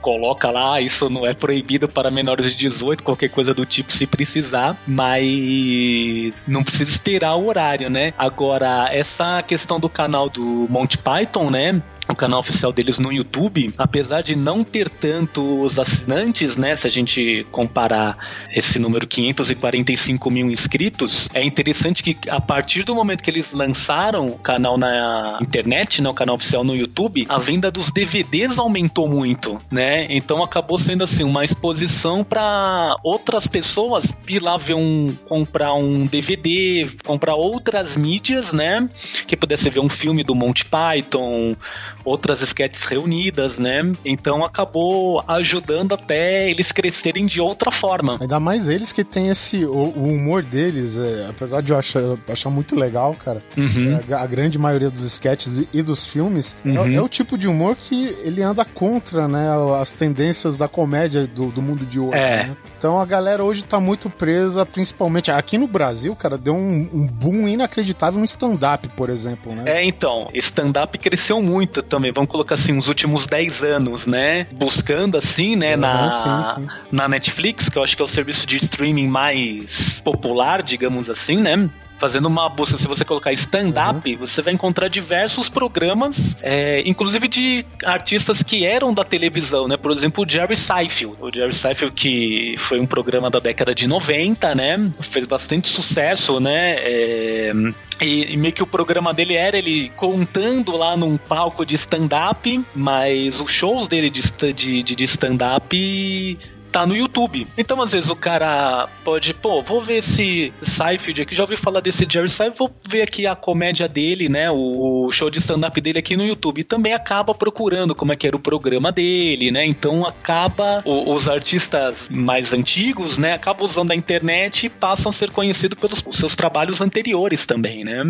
Coloca 0.00 0.50
lá, 0.50 0.80
isso 0.80 1.08
não 1.08 1.24
é 1.24 1.32
proibido 1.32 1.88
para 1.88 2.10
menores 2.10 2.50
de 2.50 2.56
18, 2.56 3.04
qualquer 3.04 3.28
coisa 3.28 3.54
do 3.54 3.64
tipo 3.64 3.92
se 3.92 4.04
precisar, 4.04 4.76
mas 4.84 6.34
não 6.48 6.64
precisa 6.64 6.90
esperar 6.90 7.36
o 7.36 7.46
horário, 7.46 7.88
né? 7.88 8.12
Agora, 8.18 8.88
essa 8.92 9.40
questão 9.42 9.78
do 9.78 9.88
canal 9.88 10.28
do 10.28 10.66
Monty 10.68 10.98
Python, 10.98 11.50
né? 11.50 11.80
O 12.08 12.14
canal 12.16 12.40
oficial 12.40 12.72
deles 12.72 12.98
no 12.98 13.12
YouTube, 13.12 13.72
apesar 13.78 14.22
de 14.22 14.36
não 14.36 14.64
ter 14.64 14.90
tantos 14.90 15.78
assinantes, 15.78 16.56
né? 16.56 16.74
Se 16.74 16.86
a 16.86 16.90
gente 16.90 17.46
comparar 17.50 18.18
esse 18.54 18.78
número 18.78 19.06
545 19.06 20.30
mil 20.30 20.50
inscritos, 20.50 21.28
é 21.32 21.42
interessante 21.42 22.02
que 22.02 22.16
a 22.28 22.40
partir 22.40 22.82
do 22.82 22.94
momento 22.94 23.22
que 23.22 23.30
eles 23.30 23.52
lançaram 23.52 24.28
o 24.28 24.38
canal 24.38 24.76
na 24.76 25.38
internet, 25.40 26.02
né? 26.02 26.08
O 26.08 26.14
canal 26.14 26.34
oficial 26.36 26.64
no 26.64 26.74
YouTube, 26.74 27.24
a 27.28 27.38
venda 27.38 27.70
dos 27.70 27.92
DVDs 27.92 28.58
aumentou 28.58 29.08
muito, 29.08 29.60
né? 29.70 30.06
Então 30.10 30.42
acabou 30.42 30.78
sendo 30.78 31.04
assim 31.04 31.22
uma 31.22 31.44
exposição 31.44 32.24
para 32.24 32.96
outras 33.02 33.46
pessoas 33.46 34.12
ir 34.28 34.42
lá 34.42 34.56
ver 34.56 34.74
um 34.74 35.14
comprar 35.28 35.74
um 35.74 36.06
DVD, 36.06 36.88
comprar 37.04 37.34
outras 37.34 37.96
mídias, 37.96 38.52
né? 38.52 38.88
Que 39.26 39.36
pudesse 39.36 39.70
ver 39.70 39.80
um 39.80 39.88
filme 39.88 40.24
do 40.24 40.34
Monty 40.34 40.64
Python, 40.64 41.56
outras 42.04 42.40
sketches 42.42 42.84
reunidas, 42.84 43.58
né? 43.58 43.92
Então 44.04 44.44
acabou 44.44 45.22
ajudando 45.28 45.92
até 45.94 46.50
eles 46.50 46.72
crescerem 46.72 47.26
de 47.26 47.40
outra 47.40 47.70
forma. 47.70 48.18
Ainda 48.20 48.40
mais 48.40 48.68
eles 48.68 48.92
que 48.92 49.04
tem 49.04 49.28
esse. 49.28 49.64
O, 49.64 49.70
o 49.96 50.04
humor 50.08 50.42
deles, 50.42 50.96
é, 50.96 51.26
apesar 51.28 51.60
de 51.62 51.72
eu 51.72 51.78
achar, 51.78 52.02
achar 52.28 52.50
muito 52.50 52.74
legal, 52.76 53.14
cara. 53.14 53.42
Uhum. 53.56 54.00
A, 54.14 54.22
a 54.22 54.26
grande 54.26 54.58
maioria 54.58 54.90
dos 54.90 55.04
sketches 55.04 55.58
e, 55.58 55.68
e 55.72 55.82
dos 55.82 56.06
filmes 56.06 56.54
é- 56.64 56.68
Uhum. 56.68 56.94
é, 56.94 57.00
o 57.02 57.08
tipo 57.08 57.36
de 57.38 57.46
humor 57.46 57.76
que 57.76 58.16
ele 58.24 58.42
anda 58.42 58.64
contra, 58.64 59.28
né? 59.28 59.46
As 59.80 59.92
tendências 59.92 60.56
da 60.56 60.66
comédia 60.68 61.26
do, 61.26 61.46
do 61.50 61.60
mundo 61.62 61.84
de 61.86 61.98
hoje, 62.00 62.16
É. 62.18 62.44
né? 62.44 62.56
Então 62.78 62.98
a 63.00 63.04
galera 63.06 63.44
hoje 63.44 63.64
tá 63.64 63.78
muito 63.78 64.10
presa, 64.10 64.66
principalmente 64.66 65.30
aqui 65.30 65.56
no 65.56 65.68
Brasil, 65.68 66.16
cara, 66.16 66.36
deu 66.36 66.54
um, 66.54 66.88
um 66.92 67.06
boom 67.06 67.46
inacreditável 67.46 68.18
no 68.18 68.24
stand-up, 68.24 68.88
por 68.96 69.08
exemplo, 69.08 69.54
né? 69.54 69.62
É, 69.66 69.84
então, 69.84 70.28
stand-up 70.34 70.98
cresceu 70.98 71.40
muito 71.40 71.80
também, 71.92 72.10
vamos 72.10 72.30
colocar 72.30 72.54
assim, 72.54 72.76
os 72.78 72.88
últimos 72.88 73.26
10 73.26 73.62
anos, 73.62 74.06
né? 74.06 74.46
Buscando 74.50 75.18
assim, 75.18 75.54
né, 75.54 75.76
na, 75.76 76.10
sim, 76.10 76.54
sim. 76.54 76.66
na 76.90 77.06
Netflix, 77.06 77.68
que 77.68 77.76
eu 77.76 77.82
acho 77.82 77.94
que 77.94 78.00
é 78.00 78.04
o 78.04 78.08
serviço 78.08 78.46
de 78.46 78.56
streaming 78.56 79.08
mais 79.08 80.00
popular, 80.00 80.62
digamos 80.62 81.10
assim, 81.10 81.36
né? 81.36 81.68
Fazendo 82.02 82.26
uma 82.26 82.48
busca, 82.48 82.76
se 82.76 82.88
você 82.88 83.04
colocar 83.04 83.32
stand-up, 83.32 84.16
você 84.16 84.42
vai 84.42 84.52
encontrar 84.52 84.88
diversos 84.88 85.48
programas, 85.48 86.36
é, 86.42 86.82
inclusive 86.84 87.28
de 87.28 87.64
artistas 87.84 88.42
que 88.42 88.66
eram 88.66 88.92
da 88.92 89.04
televisão, 89.04 89.68
né? 89.68 89.76
Por 89.76 89.92
exemplo, 89.92 90.24
o 90.24 90.28
Jerry 90.28 90.56
Seinfeld. 90.56 91.16
O 91.20 91.32
Jerry 91.32 91.52
Seinfeld, 91.54 91.94
que 91.94 92.56
foi 92.58 92.80
um 92.80 92.86
programa 92.88 93.30
da 93.30 93.38
década 93.38 93.72
de 93.72 93.86
90, 93.86 94.52
né? 94.52 94.90
Fez 95.00 95.28
bastante 95.28 95.68
sucesso, 95.68 96.40
né? 96.40 96.74
É, 96.78 97.52
e, 98.00 98.32
e 98.32 98.36
meio 98.36 98.52
que 98.52 98.64
o 98.64 98.66
programa 98.66 99.14
dele 99.14 99.34
era 99.34 99.56
ele 99.56 99.88
contando 99.90 100.76
lá 100.76 100.96
num 100.96 101.16
palco 101.16 101.64
de 101.64 101.76
stand-up, 101.76 102.64
mas 102.74 103.40
os 103.40 103.52
shows 103.52 103.86
dele 103.86 104.10
de, 104.10 104.22
de, 104.52 104.82
de 104.82 105.04
stand-up 105.04 106.36
tá 106.72 106.86
no 106.86 106.96
YouTube. 106.96 107.46
Então, 107.56 107.80
às 107.82 107.92
vezes, 107.92 108.08
o 108.10 108.16
cara 108.16 108.88
pode, 109.04 109.34
pô, 109.34 109.62
vou 109.62 109.80
ver 109.82 109.98
esse 109.98 110.52
Seinfeld 110.62 111.22
aqui, 111.22 111.34
já 111.34 111.42
ouvi 111.42 111.56
falar 111.56 111.80
desse 111.80 112.06
Jerry 112.10 112.28
Seinfeld, 112.28 112.58
vou 112.58 112.72
ver 112.88 113.02
aqui 113.02 113.26
a 113.26 113.36
comédia 113.36 113.86
dele, 113.86 114.28
né, 114.28 114.50
o, 114.50 115.10
show 115.12 115.28
de 115.30 115.38
stand-up 115.38 115.78
dele 115.80 115.98
aqui 115.98 116.16
no 116.16 116.24
YouTube. 116.24 116.60
E 116.60 116.64
também 116.64 116.94
acaba 116.94 117.34
procurando 117.34 117.94
como 117.94 118.12
é 118.12 118.16
que 118.16 118.26
era 118.26 118.34
o 118.34 118.40
programa 118.40 118.90
dele, 118.90 119.50
né, 119.50 119.64
então 119.66 120.06
acaba, 120.06 120.82
o- 120.86 121.12
os 121.12 121.28
artistas 121.28 122.08
mais 122.10 122.52
antigos, 122.52 123.18
né, 123.18 123.34
acabam 123.34 123.66
usando 123.66 123.90
a 123.90 123.94
internet 123.94 124.66
e 124.66 124.70
passam 124.70 125.10
a 125.10 125.12
ser 125.12 125.30
conhecidos 125.30 125.78
pelos 125.78 126.02
os 126.06 126.16
seus 126.16 126.34
trabalhos 126.34 126.80
anteriores 126.80 127.44
também, 127.46 127.84
né. 127.84 128.02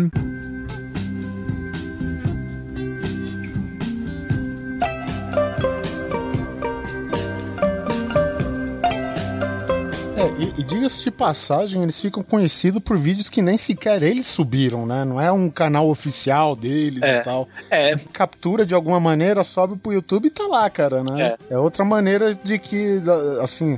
E, 10.57 10.63
diga-se 10.63 11.03
de 11.03 11.09
passagem, 11.11 11.81
eles 11.81 11.99
ficam 11.99 12.21
conhecidos 12.21 12.79
por 12.81 12.97
vídeos 12.97 13.27
que 13.27 13.41
nem 13.41 13.57
sequer 13.57 14.03
eles 14.03 14.27
subiram, 14.27 14.85
né? 14.85 15.03
Não 15.03 15.19
é 15.19 15.31
um 15.31 15.49
canal 15.49 15.89
oficial 15.89 16.55
deles 16.55 17.01
É. 17.01 17.19
e 17.19 17.23
tal. 17.23 17.47
É, 17.71 17.95
Captura 18.11 18.63
de 18.65 18.73
alguma 18.75 18.99
maneira, 18.99 19.43
sobe 19.43 19.75
pro 19.77 19.91
YouTube 19.93 20.27
e 20.27 20.29
tá 20.29 20.45
lá, 20.45 20.69
cara, 20.69 21.03
né? 21.03 21.35
É, 21.49 21.57
outra 21.57 21.83
maneira 21.83 22.35
de 22.35 22.59
que, 22.59 23.01
assim, 23.41 23.77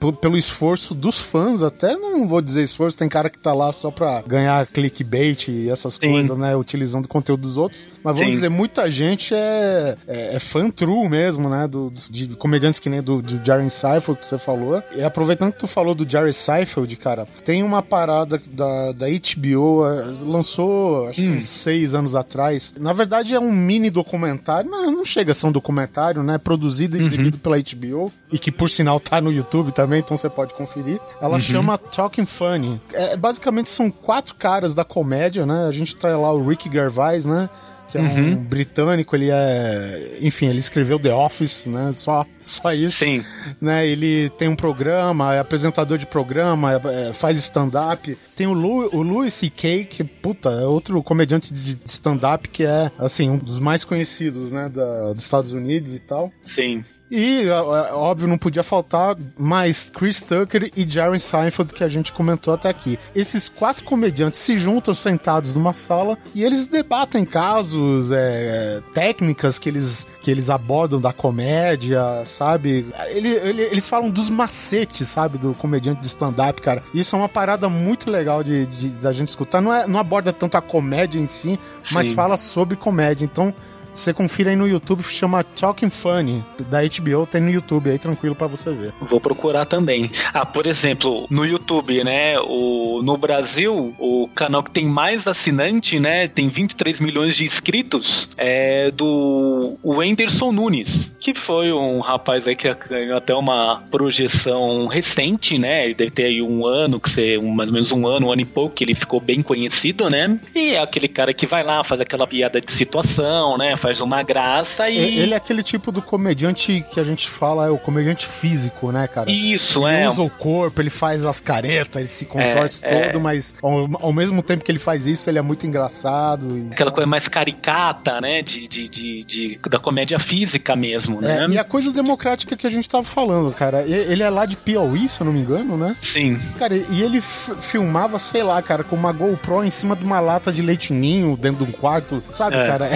p- 0.00 0.12
pelo 0.20 0.36
esforço 0.36 0.92
dos 0.94 1.20
fãs, 1.20 1.62
até 1.62 1.94
não 1.96 2.26
vou 2.26 2.42
dizer 2.42 2.62
esforço, 2.64 2.96
tem 2.96 3.08
cara 3.08 3.30
que 3.30 3.38
tá 3.38 3.52
lá 3.54 3.72
só 3.72 3.90
pra 3.90 4.20
ganhar 4.26 4.66
clickbait 4.66 5.48
e 5.48 5.70
essas 5.70 5.94
Sim. 5.94 6.10
coisas, 6.10 6.36
né? 6.36 6.56
Utilizando 6.56 7.04
o 7.04 7.08
conteúdo 7.08 7.42
dos 7.42 7.56
outros. 7.56 7.88
Mas 8.02 8.14
vamos 8.16 8.26
Sim. 8.26 8.30
dizer, 8.32 8.48
muita 8.48 8.90
gente 8.90 9.34
é, 9.34 9.96
é, 10.08 10.34
é 10.34 10.38
fã 10.40 10.68
true 10.70 11.08
mesmo, 11.08 11.48
né? 11.48 11.68
Do, 11.68 11.90
dos- 11.90 12.08
de 12.10 12.26
comediantes 12.28 12.80
que 12.80 12.88
nem 12.88 13.00
do, 13.00 13.22
do 13.22 13.44
Jerry 13.44 13.70
Seinfeld 13.70 14.18
que 14.20 14.26
você 14.26 14.36
falou. 14.38 14.82
E 14.96 15.02
aproveitando 15.04 15.52
que 15.52 15.58
tu 15.60 15.66
falou 15.68 15.94
do 15.94 16.07
Jerry 16.08 16.32
Seinfeld, 16.32 16.96
cara, 16.96 17.26
tem 17.44 17.62
uma 17.62 17.82
parada 17.82 18.40
da, 18.50 18.92
da 18.92 19.06
HBO, 19.06 19.82
lançou 20.22 21.08
acho 21.08 21.20
que 21.20 21.28
uns 21.28 21.46
seis 21.46 21.94
anos 21.94 22.14
atrás. 22.14 22.74
Na 22.78 22.92
verdade 22.92 23.34
é 23.34 23.40
um 23.40 23.52
mini 23.52 23.90
documentário, 23.90 24.70
não, 24.70 24.90
não 24.90 25.04
chega 25.04 25.32
a 25.32 25.34
ser 25.34 25.46
um 25.46 25.52
documentário, 25.52 26.22
né? 26.22 26.38
Produzido 26.38 26.96
e 26.96 27.02
exibido 27.02 27.38
pela 27.38 27.56
HBO 27.58 28.12
e 28.30 28.38
que 28.38 28.50
por 28.52 28.70
sinal 28.70 29.00
tá 29.00 29.20
no 29.20 29.32
YouTube 29.32 29.72
também, 29.72 30.00
então 30.00 30.16
você 30.16 30.28
pode 30.28 30.54
conferir. 30.54 31.00
Ela 31.20 31.40
chama 31.40 31.78
Talking 31.78 32.26
Funny. 32.26 32.80
É, 32.92 33.16
basicamente 33.16 33.68
são 33.68 33.90
quatro 33.90 34.34
caras 34.34 34.74
da 34.74 34.84
comédia, 34.84 35.46
né? 35.46 35.66
A 35.66 35.72
gente 35.72 35.94
tá 35.96 36.16
lá 36.16 36.32
o 36.32 36.46
Rick 36.46 36.70
Gervais, 36.70 37.24
né? 37.24 37.48
Que 37.90 37.96
é 37.98 38.00
um 38.00 38.36
britânico, 38.44 39.16
ele 39.16 39.30
é. 39.30 40.18
Enfim, 40.20 40.46
ele 40.46 40.58
escreveu 40.58 40.98
The 40.98 41.12
Office, 41.14 41.66
né? 41.66 41.92
Só, 41.94 42.26
só 42.42 42.72
isso. 42.72 42.98
Sim. 42.98 43.24
Né? 43.60 43.86
Ele 43.86 44.28
tem 44.30 44.48
um 44.48 44.54
programa, 44.56 45.34
é 45.34 45.38
apresentador 45.38 45.96
de 45.98 46.06
programa, 46.06 46.72
é- 46.74 47.08
é, 47.08 47.12
faz 47.12 47.38
stand-up. 47.38 48.16
Tem 48.36 48.46
o, 48.46 48.52
Lu, 48.52 48.88
o 48.94 49.02
Louis 49.02 49.32
C.K., 49.32 49.84
que, 49.84 50.04
puta, 50.04 50.50
é 50.50 50.64
outro 50.66 51.02
comediante 51.02 51.52
de 51.52 51.78
stand-up 51.86 52.48
que 52.48 52.64
é, 52.64 52.90
assim, 52.98 53.30
um 53.30 53.38
dos 53.38 53.58
mais 53.58 53.84
conhecidos, 53.84 54.52
né? 54.52 54.68
Da, 54.68 55.12
dos 55.12 55.22
Estados 55.24 55.52
Unidos 55.52 55.94
e 55.94 55.98
tal. 56.00 56.30
sim. 56.44 56.84
E, 57.10 57.48
ó- 57.48 57.62
ó, 57.94 57.96
óbvio, 58.10 58.28
não 58.28 58.36
podia 58.36 58.62
faltar 58.62 59.16
mais 59.38 59.90
Chris 59.90 60.20
Tucker 60.20 60.70
e 60.76 60.88
Jerry 60.88 61.18
Seinfeld, 61.18 61.72
que 61.72 61.82
a 61.84 61.88
gente 61.88 62.12
comentou 62.12 62.52
até 62.52 62.68
aqui. 62.68 62.98
Esses 63.14 63.48
quatro 63.48 63.84
comediantes 63.84 64.40
se 64.40 64.58
juntam 64.58 64.94
sentados 64.94 65.54
numa 65.54 65.72
sala 65.72 66.18
e 66.34 66.44
eles 66.44 66.66
debatem 66.66 67.24
casos, 67.24 68.12
é, 68.12 68.80
técnicas 68.92 69.58
que 69.58 69.68
eles, 69.68 70.06
que 70.20 70.30
eles 70.30 70.50
abordam 70.50 71.00
da 71.00 71.12
comédia, 71.12 72.02
sabe? 72.24 72.86
Ele, 73.08 73.28
ele- 73.28 73.62
eles 73.62 73.88
falam 73.88 74.10
dos 74.10 74.28
macetes, 74.30 75.08
sabe? 75.08 75.38
Do 75.38 75.54
comediante 75.54 76.00
de 76.00 76.06
stand-up, 76.06 76.60
cara. 76.60 76.82
Isso 76.92 77.16
é 77.16 77.18
uma 77.18 77.28
parada 77.28 77.68
muito 77.68 78.10
legal 78.10 78.42
de, 78.44 78.66
de- 78.66 78.90
da 78.90 79.12
gente 79.12 79.28
escutar. 79.30 79.60
Não, 79.60 79.72
é, 79.72 79.86
não 79.86 79.98
aborda 79.98 80.32
tanto 80.32 80.56
a 80.56 80.60
comédia 80.60 81.18
em 81.18 81.26
si, 81.26 81.58
mas 81.92 82.08
Sim. 82.08 82.14
fala 82.14 82.36
sobre 82.36 82.76
comédia. 82.76 83.24
Então, 83.24 83.52
você 83.98 84.12
confira 84.12 84.50
aí 84.50 84.56
no 84.56 84.66
YouTube, 84.66 85.02
chama 85.02 85.42
Talking 85.42 85.90
Funny, 85.90 86.44
da 86.68 86.78
HBO, 86.82 87.26
tem 87.26 87.40
no 87.40 87.50
YouTube 87.50 87.90
aí, 87.90 87.98
tranquilo 87.98 88.34
pra 88.34 88.46
você 88.46 88.72
ver. 88.72 88.92
Vou 89.00 89.20
procurar 89.20 89.64
também. 89.64 90.10
Ah, 90.32 90.46
por 90.46 90.66
exemplo, 90.66 91.26
no 91.28 91.44
YouTube, 91.44 92.04
né? 92.04 92.38
O, 92.40 93.02
no 93.02 93.16
Brasil, 93.16 93.94
o 93.98 94.28
canal 94.34 94.62
que 94.62 94.70
tem 94.70 94.86
mais 94.86 95.26
assinante, 95.26 95.98
né? 95.98 96.28
Tem 96.28 96.48
23 96.48 97.00
milhões 97.00 97.36
de 97.36 97.44
inscritos. 97.44 98.30
É 98.36 98.90
do 98.92 99.76
Wenderson 99.84 100.52
Nunes, 100.52 101.16
que 101.18 101.34
foi 101.34 101.72
um 101.72 102.00
rapaz 102.00 102.46
aí 102.46 102.54
que 102.54 102.72
ganhou 102.88 103.16
até 103.16 103.34
uma 103.34 103.82
projeção 103.90 104.86
recente, 104.86 105.58
né? 105.58 105.92
Deve 105.92 106.10
ter 106.10 106.24
aí 106.24 106.40
um 106.40 106.64
ano, 106.64 107.00
que 107.00 107.10
ser 107.10 107.38
um, 107.38 107.50
mais 107.50 107.68
ou 107.70 107.74
menos 107.74 107.92
um 107.92 108.06
ano, 108.06 108.28
um 108.28 108.32
ano 108.32 108.42
e 108.42 108.44
pouco, 108.44 108.74
que 108.74 108.84
ele 108.84 108.94
ficou 108.94 109.20
bem 109.20 109.42
conhecido, 109.42 110.08
né? 110.08 110.38
E 110.54 110.74
é 110.74 110.80
aquele 110.80 111.08
cara 111.08 111.34
que 111.34 111.46
vai 111.46 111.64
lá, 111.64 111.82
faz 111.82 112.00
aquela 112.00 112.26
piada 112.26 112.60
de 112.60 112.70
situação, 112.70 113.58
né? 113.58 113.74
Faz 113.76 113.87
faz 113.88 114.00
uma 114.00 114.22
graça 114.22 114.88
e. 114.90 114.98
Ele 115.18 115.32
é 115.32 115.36
aquele 115.36 115.62
tipo 115.62 115.90
do 115.90 116.02
comediante 116.02 116.84
que 116.92 117.00
a 117.00 117.04
gente 117.04 117.28
fala, 117.28 117.66
é 117.66 117.70
o 117.70 117.78
comediante 117.78 118.26
físico, 118.26 118.92
né, 118.92 119.06
cara? 119.08 119.30
Isso, 119.30 119.86
ele 119.88 120.02
é. 120.04 120.10
usa 120.10 120.20
o 120.22 120.28
corpo, 120.30 120.80
ele 120.80 120.90
faz 120.90 121.24
as 121.24 121.40
caretas, 121.40 121.96
ele 122.02 122.08
se 122.08 122.26
contorce 122.26 122.84
É, 122.84 123.08
todo, 123.08 123.20
mas 123.20 123.54
ao, 123.62 123.88
ao 124.02 124.12
mesmo 124.12 124.42
tempo 124.42 124.62
que 124.64 124.70
ele 124.70 124.78
faz 124.78 125.06
isso, 125.06 125.28
ele 125.30 125.38
é 125.38 125.42
muito 125.42 125.66
engraçado. 125.66 126.56
E... 126.58 126.68
Aquela 126.70 126.90
coisa 126.90 127.06
mais 127.06 127.28
caricata, 127.28 128.20
né? 128.20 128.42
De, 128.42 128.68
de, 128.68 128.88
de, 128.88 129.24
de- 129.24 129.60
da 129.70 129.78
comédia 129.78 130.18
física 130.18 130.76
mesmo, 130.76 131.20
né? 131.20 131.44
É, 131.44 131.48
e 131.50 131.58
a 131.58 131.64
coisa 131.64 131.90
democrática 131.92 132.56
que 132.56 132.66
a 132.66 132.70
gente 132.70 132.88
tava 132.88 133.04
falando, 133.04 133.50
cara, 133.54 133.82
ele 133.82 134.22
é 134.22 134.28
lá 134.28 134.44
de 134.44 134.56
Piauí, 134.56 135.08
se 135.08 135.20
eu 135.20 135.24
não 135.24 135.32
me 135.32 135.40
engano, 135.40 135.76
né? 135.76 135.96
Sim. 136.00 136.38
Cara, 136.58 136.76
e 136.76 137.02
ele 137.02 137.20
filmava, 137.22 138.18
sei 138.18 138.42
lá, 138.42 138.60
cara, 138.60 138.84
com 138.84 138.96
uma 138.96 139.12
GoPro 139.12 139.64
em 139.64 139.70
cima 139.70 139.96
de 139.96 140.04
uma 140.04 140.20
lata 140.20 140.52
de 140.52 140.60
leitinho 140.62 141.36
dentro 141.36 141.64
de 141.64 141.70
um 141.70 141.74
quarto, 141.74 142.22
sabe, 142.32 142.56
É. 142.56 142.66
cara? 142.66 142.88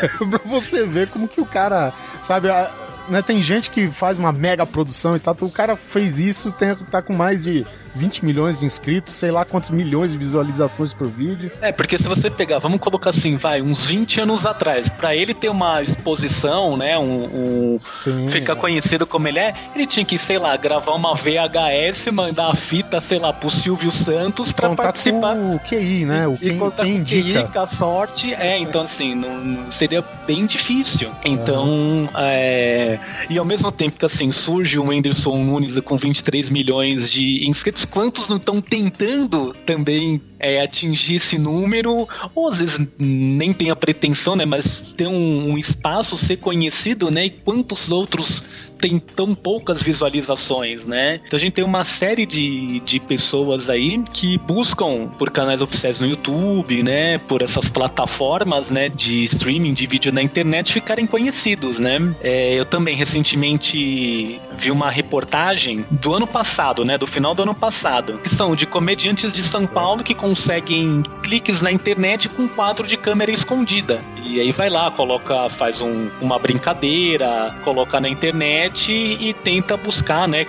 Você 0.46 0.84
ver 0.86 1.08
como 1.08 1.28
que 1.28 1.40
o 1.40 1.46
cara, 1.46 1.92
sabe, 2.22 2.48
a- 2.50 2.70
né, 3.08 3.22
tem 3.22 3.42
gente 3.42 3.70
que 3.70 3.88
faz 3.88 4.18
uma 4.18 4.32
mega 4.32 4.64
produção 4.64 5.16
e 5.16 5.18
tal, 5.18 5.36
o 5.42 5.50
cara 5.50 5.76
fez 5.76 6.18
isso, 6.18 6.52
tem, 6.52 6.74
tá 6.76 7.02
com 7.02 7.12
mais 7.12 7.42
de 7.44 7.66
20 7.94 8.24
milhões 8.24 8.60
de 8.60 8.66
inscritos, 8.66 9.14
sei 9.14 9.30
lá 9.30 9.44
quantos 9.44 9.70
milhões 9.70 10.12
de 10.12 10.18
visualizações 10.18 10.94
por 10.94 11.06
vídeo. 11.08 11.50
É, 11.60 11.72
porque 11.72 11.98
se 11.98 12.04
você 12.08 12.30
pegar, 12.30 12.58
vamos 12.58 12.80
colocar 12.80 13.10
assim, 13.10 13.36
vai, 13.36 13.60
uns 13.62 13.86
20 13.86 14.20
anos 14.20 14.46
atrás, 14.46 14.88
pra 14.88 15.14
ele 15.14 15.34
ter 15.34 15.48
uma 15.48 15.82
exposição, 15.82 16.76
né, 16.76 16.98
um, 16.98 17.74
um- 17.74 17.76
Sim. 17.80 18.28
ficar 18.28 18.56
conhecido 18.56 19.06
como 19.06 19.26
ele 19.28 19.38
é, 19.38 19.54
ele 19.74 19.86
tinha 19.86 20.04
que, 20.04 20.18
sei 20.18 20.38
lá, 20.38 20.56
gravar 20.56 20.92
uma 20.94 21.14
VHS, 21.14 22.10
mandar 22.12 22.48
a 22.50 22.54
fita, 22.54 23.00
sei 23.00 23.18
lá, 23.18 23.32
pro 23.32 23.50
Silvio 23.50 23.90
Santos 23.90 24.52
pra 24.52 24.68
Contar 24.68 24.82
participar. 24.84 25.34
com 25.34 25.56
o 25.56 25.58
QI, 25.60 26.04
né? 26.04 26.26
O 26.28 26.34
E 26.34 26.38
quem, 26.38 26.58
contar 26.58 26.84
quem 26.84 26.98
com 26.98 27.04
QI, 27.04 27.20
indica. 27.20 27.42
com 27.44 27.60
a 27.60 27.66
sorte, 27.66 28.34
é, 28.34 28.58
então 28.58 28.82
assim, 28.82 29.14
não, 29.14 29.70
seria 29.70 30.04
bem 30.26 30.46
difícil. 30.46 31.10
Então, 31.24 32.08
é, 32.14 32.98
e 33.28 33.38
ao 33.38 33.44
mesmo 33.44 33.70
tempo 33.72 33.98
que 33.98 34.04
assim, 34.04 34.30
surge 34.32 34.78
o 34.78 34.84
Whindersson 34.88 35.36
Nunes 35.42 35.78
com 35.80 35.96
23 35.96 36.50
milhões 36.50 37.10
de 37.10 37.48
inscritos, 37.48 37.79
quantos 37.84 38.28
não 38.28 38.36
estão 38.36 38.60
tentando 38.60 39.54
também 39.66 40.20
é, 40.40 40.60
atingir 40.62 41.16
esse 41.16 41.38
número, 41.38 42.08
ou 42.34 42.48
às 42.48 42.58
vezes 42.58 42.88
nem 42.98 43.52
tem 43.52 43.70
a 43.70 43.76
pretensão, 43.76 44.34
né, 44.34 44.44
mas 44.44 44.92
ter 44.96 45.06
um, 45.06 45.50
um 45.52 45.58
espaço, 45.58 46.16
ser 46.16 46.36
conhecido, 46.36 47.10
né, 47.10 47.26
e 47.26 47.30
quantos 47.30 47.90
outros 47.90 48.70
tem 48.80 48.98
tão 48.98 49.34
poucas 49.34 49.82
visualizações, 49.82 50.86
né? 50.86 51.20
Então 51.26 51.36
a 51.36 51.40
gente 51.40 51.52
tem 51.52 51.64
uma 51.64 51.84
série 51.84 52.24
de, 52.24 52.80
de 52.80 52.98
pessoas 52.98 53.68
aí 53.68 54.02
que 54.12 54.38
buscam 54.38 55.06
por 55.18 55.30
canais 55.30 55.60
oficiais 55.60 56.00
no 56.00 56.06
YouTube, 56.06 56.82
né? 56.82 57.18
Por 57.18 57.42
essas 57.42 57.68
plataformas, 57.68 58.70
né? 58.70 58.88
De 58.88 59.22
streaming 59.24 59.74
de 59.74 59.86
vídeo 59.86 60.12
na 60.12 60.22
internet 60.22 60.72
ficarem 60.72 61.06
conhecidos, 61.06 61.78
né? 61.78 61.98
É, 62.22 62.54
eu 62.54 62.64
também 62.64 62.96
recentemente 62.96 64.40
vi 64.56 64.70
uma 64.70 64.90
reportagem 64.90 65.84
do 65.90 66.14
ano 66.14 66.26
passado, 66.26 66.84
né? 66.84 66.96
Do 66.96 67.06
final 67.06 67.34
do 67.34 67.42
ano 67.42 67.54
passado, 67.54 68.18
que 68.22 68.28
são 68.28 68.56
de 68.56 68.66
comediantes 68.66 69.32
de 69.32 69.42
São 69.42 69.66
Paulo 69.66 70.02
que 70.02 70.14
conseguem 70.30 71.02
cliques 71.24 71.60
na 71.60 71.72
internet 71.72 72.28
com 72.28 72.46
quadro 72.46 72.86
de 72.86 72.96
câmera 72.96 73.32
escondida. 73.32 74.00
E 74.24 74.40
aí 74.40 74.52
vai 74.52 74.68
lá, 74.70 74.90
coloca, 74.90 75.48
faz 75.50 75.80
um- 75.80 76.08
uma 76.20 76.38
brincadeira, 76.38 77.54
coloca 77.64 78.00
na 78.00 78.08
internet 78.08 78.92
e 78.92 79.32
tenta 79.32 79.76
buscar, 79.76 80.28
né, 80.28 80.46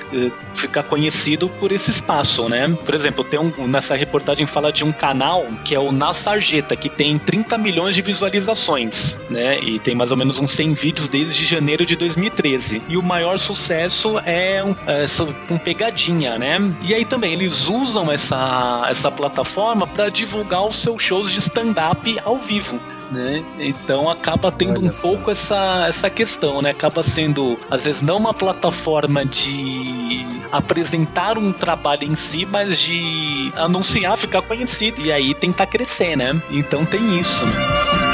ficar 0.54 0.84
conhecido 0.84 1.50
por 1.50 1.72
esse 1.72 1.90
espaço, 1.90 2.48
né? 2.50 2.68
Por 2.86 2.94
exemplo, 2.94 3.24
tem 3.24 3.40
um, 3.40 3.68
nessa 3.68 3.96
reportagem 3.96 4.46
fala 4.46 4.72
de 4.72 4.84
um 4.84 4.92
canal 4.92 5.46
que 5.66 5.74
é 5.74 5.80
o 5.80 5.92
Na 5.92 6.14
Sarjeta, 6.14 6.76
que 6.76 6.90
tem 6.90 7.18
30 7.18 7.58
milhões 7.58 7.96
de 7.96 8.02
visualizações, 8.02 9.18
né? 9.30 9.60
E 9.62 9.80
tem 9.80 9.96
mais 9.96 10.12
ou 10.12 10.18
menos 10.18 10.40
uns 10.40 10.52
100 10.52 10.74
vídeos 10.74 11.10
desde 11.10 11.46
janeiro 11.46 11.86
de 11.86 11.96
2013. 11.96 12.82
E 12.88 12.98
o 12.98 13.04
maior 13.04 13.38
sucesso 13.40 14.20
é 14.26 14.64
um, 14.64 14.76
é, 14.88 15.06
com 15.48 15.58
pegadinha, 15.58 16.38
né? 16.38 16.60
E 16.82 16.94
aí 16.94 17.06
também 17.06 17.34
eles 17.34 17.68
usam 17.68 18.12
essa, 18.12 18.86
essa 18.90 19.10
plataforma 19.12 19.88
para 19.88 20.10
divulgar 20.10 20.66
os 20.66 20.76
seus 20.76 21.02
shows 21.02 21.32
de 21.32 21.40
stand-up 21.40 22.20
ao 22.24 22.38
vivo. 22.38 22.80
Né? 23.12 23.44
Então 23.60 24.10
acaba 24.10 24.52
tendo 24.52 24.80
Olha 24.80 24.90
um 24.90 24.94
só. 24.94 25.02
pouco 25.02 25.32
essa, 25.32 25.86
essa 25.88 26.10
questão, 26.10 26.62
né? 26.62 26.70
Acaba 26.70 27.04
sendo, 27.04 27.60
às 27.70 27.84
vezes, 27.84 28.02
não 28.02 28.16
uma 28.18 28.34
plataforma 28.34 29.26
de 29.26 30.26
apresentar 30.50 31.38
um 31.38 31.52
trabalho 31.52 32.06
em 32.06 32.16
si, 32.16 32.46
mas 32.46 32.80
de 32.80 33.52
anunciar, 33.58 34.18
ficar 34.18 34.42
conhecido 34.42 35.06
e 35.06 35.12
aí 35.12 35.34
tentar 35.34 35.66
crescer, 35.66 36.16
né? 36.16 36.42
Então 36.50 36.86
tem 36.86 37.20
isso. 37.20 37.44
É, 37.46 38.11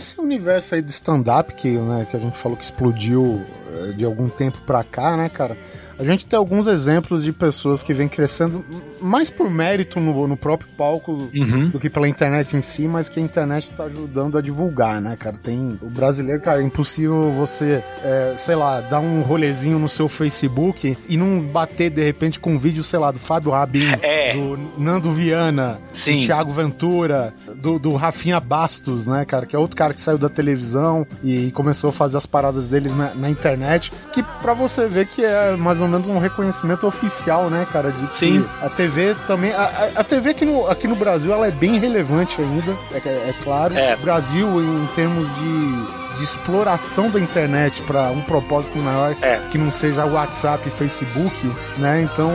nesse 0.00 0.18
universo 0.18 0.74
aí 0.74 0.80
de 0.80 0.90
stand-up 0.90 1.52
que, 1.54 1.68
né, 1.68 2.06
que 2.10 2.16
a 2.16 2.18
gente 2.18 2.38
falou 2.38 2.56
que 2.56 2.64
explodiu 2.64 3.44
eh, 3.70 3.92
de 3.92 4.02
algum 4.06 4.30
tempo 4.30 4.58
pra 4.62 4.82
cá, 4.82 5.14
né, 5.14 5.28
cara? 5.28 5.58
A 6.00 6.04
gente 6.04 6.24
tem 6.24 6.38
alguns 6.38 6.66
exemplos 6.66 7.22
de 7.22 7.30
pessoas 7.32 7.82
que 7.82 7.92
vêm 7.92 8.08
crescendo 8.08 8.64
mais 9.02 9.28
por 9.28 9.50
mérito 9.50 10.00
no, 10.00 10.26
no 10.26 10.36
próprio 10.36 10.70
palco 10.76 11.28
Uhum. 11.34 11.68
do 11.68 11.78
que 11.78 11.90
pela 11.90 12.08
internet 12.08 12.56
em 12.56 12.62
si, 12.62 12.88
mas 12.88 13.08
que 13.08 13.20
a 13.20 13.22
internet 13.22 13.70
tá 13.72 13.84
ajudando 13.84 14.38
a 14.38 14.40
divulgar, 14.40 15.00
né, 15.00 15.14
cara? 15.16 15.36
Tem 15.36 15.78
o 15.82 15.90
brasileiro, 15.90 16.40
cara, 16.40 16.62
é 16.62 16.64
impossível 16.64 17.30
você, 17.32 17.84
é, 18.02 18.34
sei 18.38 18.54
lá, 18.54 18.80
dar 18.80 19.00
um 19.00 19.20
rolezinho 19.20 19.78
no 19.78 19.88
seu 19.88 20.08
Facebook 20.08 20.96
e 21.08 21.16
não 21.16 21.40
bater 21.40 21.90
de 21.90 22.02
repente 22.02 22.40
com 22.40 22.52
um 22.54 22.58
vídeo, 22.58 22.82
sei 22.82 22.98
lá, 22.98 23.10
do 23.10 23.18
Fábio 23.18 23.50
Rabin, 23.52 23.84
É. 24.02 24.32
do 24.34 24.58
Nando 24.78 25.12
Viana, 25.12 25.78
Sim. 25.92 26.18
do 26.18 26.24
Thiago 26.26 26.52
Ventura, 26.52 27.34
do, 27.56 27.78
do 27.78 27.94
Rafinha 27.94 28.40
Bastos, 28.40 29.06
né, 29.06 29.24
cara? 29.26 29.44
Que 29.44 29.54
é 29.54 29.58
outro 29.58 29.76
cara 29.76 29.92
que 29.92 30.00
saiu 30.00 30.16
da 30.18 30.28
televisão 30.30 31.06
e 31.22 31.50
começou 31.52 31.90
a 31.90 31.92
fazer 31.92 32.16
as 32.16 32.26
paradas 32.26 32.68
deles 32.68 32.94
na, 32.96 33.14
na 33.14 33.28
internet. 33.28 33.92
Que 34.12 34.22
pra 34.22 34.54
você 34.54 34.86
ver 34.86 35.06
que 35.06 35.22
é 35.24 35.56
mais 35.56 35.80
ou 35.80 35.88
menos 35.90 36.06
um 36.06 36.18
reconhecimento 36.18 36.86
oficial, 36.86 37.50
né, 37.50 37.66
cara? 37.72 37.90
De 37.92 38.06
que 38.06 38.16
Sim. 38.16 38.48
a 38.62 38.68
TV 38.68 39.14
também. 39.26 39.52
A, 39.52 39.90
a- 39.96 40.04
TV 40.04 40.30
aqui 40.30 40.44
no, 40.44 40.66
aqui 40.68 40.86
no 40.88 40.94
Brasil 40.96 41.32
ela 41.32 41.46
é 41.46 41.50
bem 41.50 41.78
relevante 41.78 42.40
ainda, 42.40 42.76
é, 42.92 42.98
é 42.98 43.34
claro. 43.42 43.76
É. 43.76 43.94
O 43.94 43.98
Brasil, 43.98 44.60
em 44.62 44.86
termos 44.94 45.28
de. 45.36 46.00
De 46.10 46.24
exploração 46.24 47.08
da 47.08 47.20
internet 47.20 47.82
para 47.84 48.10
um 48.10 48.20
propósito 48.20 48.76
maior 48.76 49.14
É. 49.22 49.40
que 49.48 49.56
não 49.56 49.70
seja 49.70 50.04
WhatsApp 50.04 50.66
e 50.68 50.70
Facebook, 50.70 51.50
né? 51.78 52.02
Então 52.02 52.28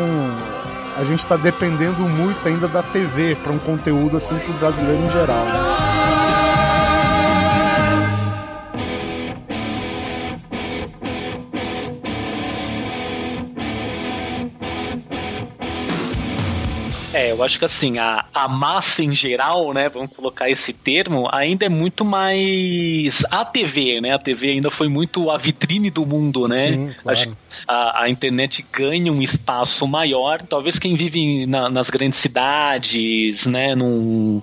a 0.97 1.03
gente 1.03 1.19
está 1.19 1.35
dependendo 1.35 1.99
muito 2.03 2.47
ainda 2.47 2.69
da 2.69 2.81
TV 2.81 3.35
para 3.35 3.51
um 3.51 3.59
conteúdo 3.59 4.15
assim 4.15 4.35
pro 4.39 4.53
brasileiro 4.53 5.03
em 5.03 5.09
geral. 5.09 5.43
né? 5.45 5.94
É, 17.25 17.31
eu 17.31 17.43
acho 17.43 17.57
que 17.57 17.65
assim, 17.65 17.97
a, 17.97 18.25
a 18.33 18.47
massa 18.47 19.03
em 19.03 19.11
geral, 19.11 19.73
né, 19.73 19.89
vamos 19.89 20.11
colocar 20.13 20.49
esse 20.49 20.71
termo, 20.71 21.27
ainda 21.31 21.65
é 21.65 21.69
muito 21.69 22.05
mais 22.05 23.25
a 23.31 23.43
TV, 23.43 23.99
né? 23.99 24.13
A 24.13 24.19
TV 24.19 24.51
ainda 24.51 24.69
foi 24.69 24.87
muito 24.87 25.31
a 25.31 25.37
vitrine 25.37 25.89
do 25.89 26.05
mundo, 26.05 26.47
né? 26.47 26.71
Sim, 26.71 26.95
claro. 27.01 27.19
Acho 27.19 27.35
a, 27.67 28.03
a 28.03 28.09
internet 28.09 28.65
ganha 28.71 29.11
um 29.11 29.21
espaço 29.21 29.87
maior. 29.87 30.41
Talvez 30.41 30.79
quem 30.79 30.95
vive 30.95 31.45
na- 31.45 31.69
nas 31.69 31.89
grandes 31.89 32.19
cidades, 32.19 33.45
né, 33.45 33.75
num, 33.75 34.41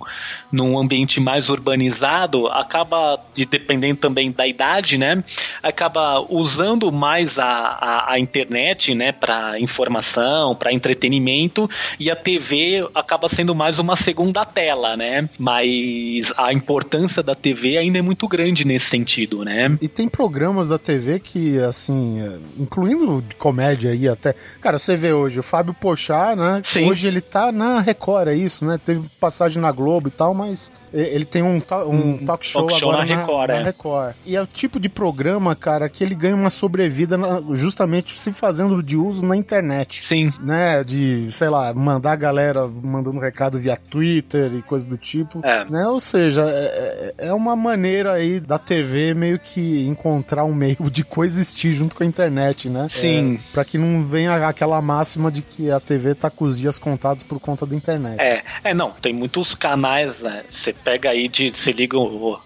num 0.50 0.78
ambiente 0.78 1.20
mais 1.20 1.48
urbanizado, 1.48 2.46
acaba, 2.48 3.18
dependendo 3.50 3.98
também 4.00 4.30
da 4.30 4.46
idade, 4.46 4.96
né, 4.98 5.22
acaba 5.62 6.20
usando 6.28 6.90
mais 6.92 7.38
a, 7.38 7.44
a, 7.46 8.12
a 8.12 8.18
internet, 8.18 8.94
né, 8.94 9.12
para 9.12 9.58
informação, 9.60 10.54
para 10.54 10.72
entretenimento, 10.72 11.68
e 11.98 12.10
a 12.10 12.16
TV 12.16 12.88
acaba 12.94 13.28
sendo 13.28 13.54
mais 13.54 13.78
uma 13.78 13.96
segunda 13.96 14.44
tela, 14.44 14.96
né? 14.96 15.28
Mas 15.38 16.32
a 16.36 16.52
importância 16.52 17.22
da 17.22 17.34
TV 17.34 17.76
ainda 17.78 17.98
é 17.98 18.02
muito 18.02 18.26
grande 18.28 18.66
nesse 18.66 18.86
sentido, 18.86 19.44
né? 19.44 19.76
E 19.80 19.88
tem 19.88 20.08
programas 20.08 20.68
da 20.68 20.78
TV 20.78 21.18
que, 21.20 21.58
assim, 21.58 22.18
incluindo 22.58 23.01
de 23.20 23.36
comédia 23.36 23.90
aí 23.90 24.08
até. 24.08 24.34
Cara, 24.60 24.78
você 24.78 24.96
vê 24.96 25.12
hoje 25.12 25.40
o 25.40 25.42
Fábio 25.42 25.74
Pochá, 25.74 26.36
né? 26.36 26.60
Sim. 26.64 26.88
Hoje 26.88 27.08
ele 27.08 27.20
tá 27.20 27.50
na 27.50 27.80
Record, 27.80 28.28
é 28.28 28.34
isso, 28.34 28.64
né? 28.64 28.78
Teve 28.84 29.08
passagem 29.20 29.60
na 29.60 29.72
Globo 29.72 30.08
e 30.08 30.10
tal, 30.10 30.34
mas 30.34 30.70
ele 30.92 31.24
tem 31.24 31.42
um, 31.42 31.60
ta- 31.60 31.84
um 31.84 32.18
talk 32.18 32.46
show 32.46 32.66
talk 32.66 32.78
show 32.80 32.90
agora 32.92 33.06
na 33.06 33.16
Record, 33.16 33.48
na 33.50 33.56
é. 33.56 33.62
Record. 33.62 34.14
E 34.26 34.36
é 34.36 34.42
o 34.42 34.46
tipo 34.46 34.78
de 34.78 34.88
programa, 34.88 35.54
cara, 35.54 35.88
que 35.88 36.02
ele 36.04 36.14
ganha 36.14 36.34
uma 36.34 36.50
sobrevida 36.50 37.16
na- 37.18 37.42
justamente 37.54 38.18
se 38.18 38.32
fazendo 38.32 38.82
de 38.82 38.96
uso 38.96 39.24
na 39.24 39.36
internet. 39.36 40.02
Sim. 40.06 40.32
né, 40.40 40.82
de, 40.84 41.28
sei 41.32 41.48
lá, 41.48 41.72
mandar 41.74 42.12
a 42.12 42.16
galera 42.16 42.66
mandando 42.66 43.18
recado 43.20 43.58
via 43.58 43.76
Twitter 43.76 44.52
e 44.54 44.62
coisa 44.62 44.86
do 44.86 44.96
tipo. 44.96 45.40
É. 45.44 45.64
Né? 45.64 45.86
Ou 45.86 46.00
seja, 46.00 46.42
é, 46.46 47.14
é 47.18 47.28
é 47.28 47.32
uma 47.34 47.54
maneira 47.56 48.12
aí 48.12 48.40
da 48.40 48.58
TV 48.58 49.14
meio 49.14 49.38
que 49.38 49.86
encontrar 49.86 50.44
um 50.44 50.52
meio 50.54 50.76
de 50.90 51.04
coexistir 51.04 51.72
junto 51.72 51.94
com 51.96 52.02
a 52.02 52.06
internet, 52.06 52.68
né? 52.68 52.88
Sim. 52.90 53.38
É, 53.42 53.52
pra 53.52 53.64
que 53.64 53.78
não 53.78 54.02
venha 54.04 54.46
aquela 54.46 54.80
máxima 54.82 55.30
de 55.30 55.40
que 55.42 55.70
a 55.70 55.78
TV 55.80 56.14
tá 56.14 56.28
com 56.30 56.44
os 56.44 56.58
dias 56.58 56.78
contados 56.78 57.22
por 57.22 57.38
conta 57.40 57.64
da 57.64 57.74
internet. 57.76 58.20
É, 58.20 58.42
é, 58.64 58.74
não, 58.74 58.90
tem 58.90 59.12
muitos 59.14 59.54
canais, 59.54 60.18
né? 60.20 60.42
Você 60.50 60.72
pega 60.84 61.10
aí, 61.10 61.28
de, 61.28 61.50
você 61.50 61.70
liga 61.72 61.96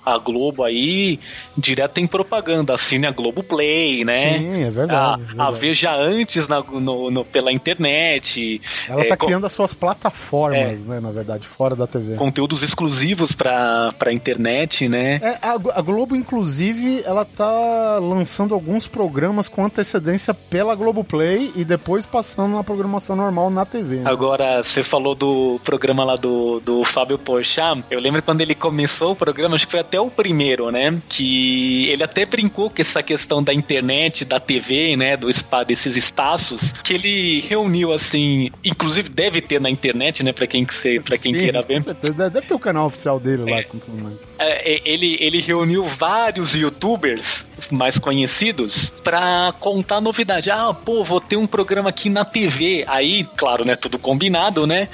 a 0.05 0.19
Globo 0.19 0.63
aí, 0.65 1.19
direto 1.57 1.93
tem 1.93 2.07
propaganda, 2.07 2.75
assine 2.75 3.07
a 3.07 3.11
Globo 3.11 3.43
Play, 3.43 4.05
né? 4.05 4.39
Sim, 4.39 4.63
é 4.65 4.71
verdade, 4.71 5.21
A, 5.21 5.23
é 5.23 5.27
verdade. 5.27 5.41
a 5.49 5.51
Veja 5.51 5.95
Antes 5.95 6.47
na, 6.49 6.61
no, 6.63 7.11
no- 7.11 7.25
pela 7.25 7.51
internet. 7.53 8.61
Ela 8.89 9.03
é, 9.03 9.05
tá 9.05 9.17
co- 9.17 9.27
criando 9.27 9.47
as 9.47 9.53
suas 9.53 9.75
plataformas, 9.75 10.87
né? 10.87 11.01
Na 11.01 11.11
verdade, 11.11 11.47
fora 11.47 11.75
da 11.77 11.87
TV. 11.87 12.17
Conteúdos 12.17 12.63
exclusivos 12.63 13.33
pra, 13.33 13.93
pra 13.99 14.13
internet, 14.13 14.89
né? 14.89 15.21
É, 15.23 15.39
a, 15.43 15.53
a 15.79 15.83
Globo, 15.83 16.15
inclusive, 16.17 17.03
ela 17.05 17.25
tá 17.25 17.99
lançando 17.99 18.55
alguns 18.55 18.87
programas 18.89 19.49
com 19.49 19.65
antecedência 19.65 20.33
pela 20.35 20.75
Globoplay 20.75 21.53
e 21.57 21.65
depois 21.65 22.05
passando 22.07 22.55
na 22.55 22.65
programação 22.65 23.17
normal 23.17 23.51
na 23.51 23.65
TV. 23.65 23.97
né? 23.97 24.11
Agora, 24.11 24.63
você 24.63 24.83
falou 24.85 25.15
do 25.15 25.61
programa 25.65 26.05
lá 26.05 26.17
do, 26.17 26.61
do 26.61 26.85
Fábio 26.85 27.19
Porchat. 27.19 27.83
Eu 27.91 28.01
lembro 28.01 28.23
quando 28.27 28.41
ele 28.41 28.55
começou 28.55 29.13
o 29.13 29.17
programa, 29.17 29.55
acho 29.55 29.67
que 29.67 29.71
foi 29.71 29.81
até 29.81 29.99
o 30.01 30.11
primeiro, 30.11 30.71
né? 30.71 31.01
Que 31.09 31.89
ele 31.89 32.03
até 32.03 32.27
brincou 32.27 32.69
com 32.69 32.83
essa 32.83 33.03
questão 33.03 33.43
da 33.43 33.55
internet, 33.55 34.25
da 34.25 34.41
TV, 34.41 34.97
né? 34.97 35.17
Do 35.17 35.33
spa, 35.33 35.63
desses 35.63 35.97
espaços, 35.97 36.73
que 36.73 36.93
ele 36.93 37.41
reuniu 37.49 37.93
assim, 37.93 38.51
inclusive 38.65 39.09
deve 39.09 39.41
ter 39.41 39.61
na 39.61 39.71
internet, 39.71 40.25
né? 40.25 40.33
Pra 40.33 40.47
quem, 40.47 40.65
que 40.65 41.01
pra 41.01 41.17
quem 41.17 41.33
Sim, 41.33 41.41
queira 41.41 41.63
ver. 41.63 41.83
certeza. 41.83 42.29
Deve 42.29 42.47
ter 42.47 42.55
o 42.55 42.59
canal 42.59 42.87
oficial 42.87 43.21
dele 43.21 43.49
lá 43.51 43.63
com 43.63 43.79
tudo 43.79 44.03
mais. 44.03 44.17
É, 44.39 44.81
ele, 44.85 45.17
ele 45.21 45.41
reuniu 45.41 45.85
vários 45.85 46.55
youtubers 46.55 47.47
mais 47.71 47.99
conhecidos 47.99 48.93
pra 49.03 49.55
contar 49.61 50.01
novidade. 50.01 50.51
Ah, 50.51 50.73
pô, 50.73 51.03
vou 51.05 51.21
ter 51.21 51.37
um 51.37 51.47
programa 51.47 51.91
aqui 51.91 52.09
na 52.09 52.25
TV. 52.25 52.85
Aí, 52.87 53.25
claro, 53.37 53.65
né? 53.65 53.75
Tudo 53.77 53.99
combinado, 53.99 54.67
né? 54.67 54.89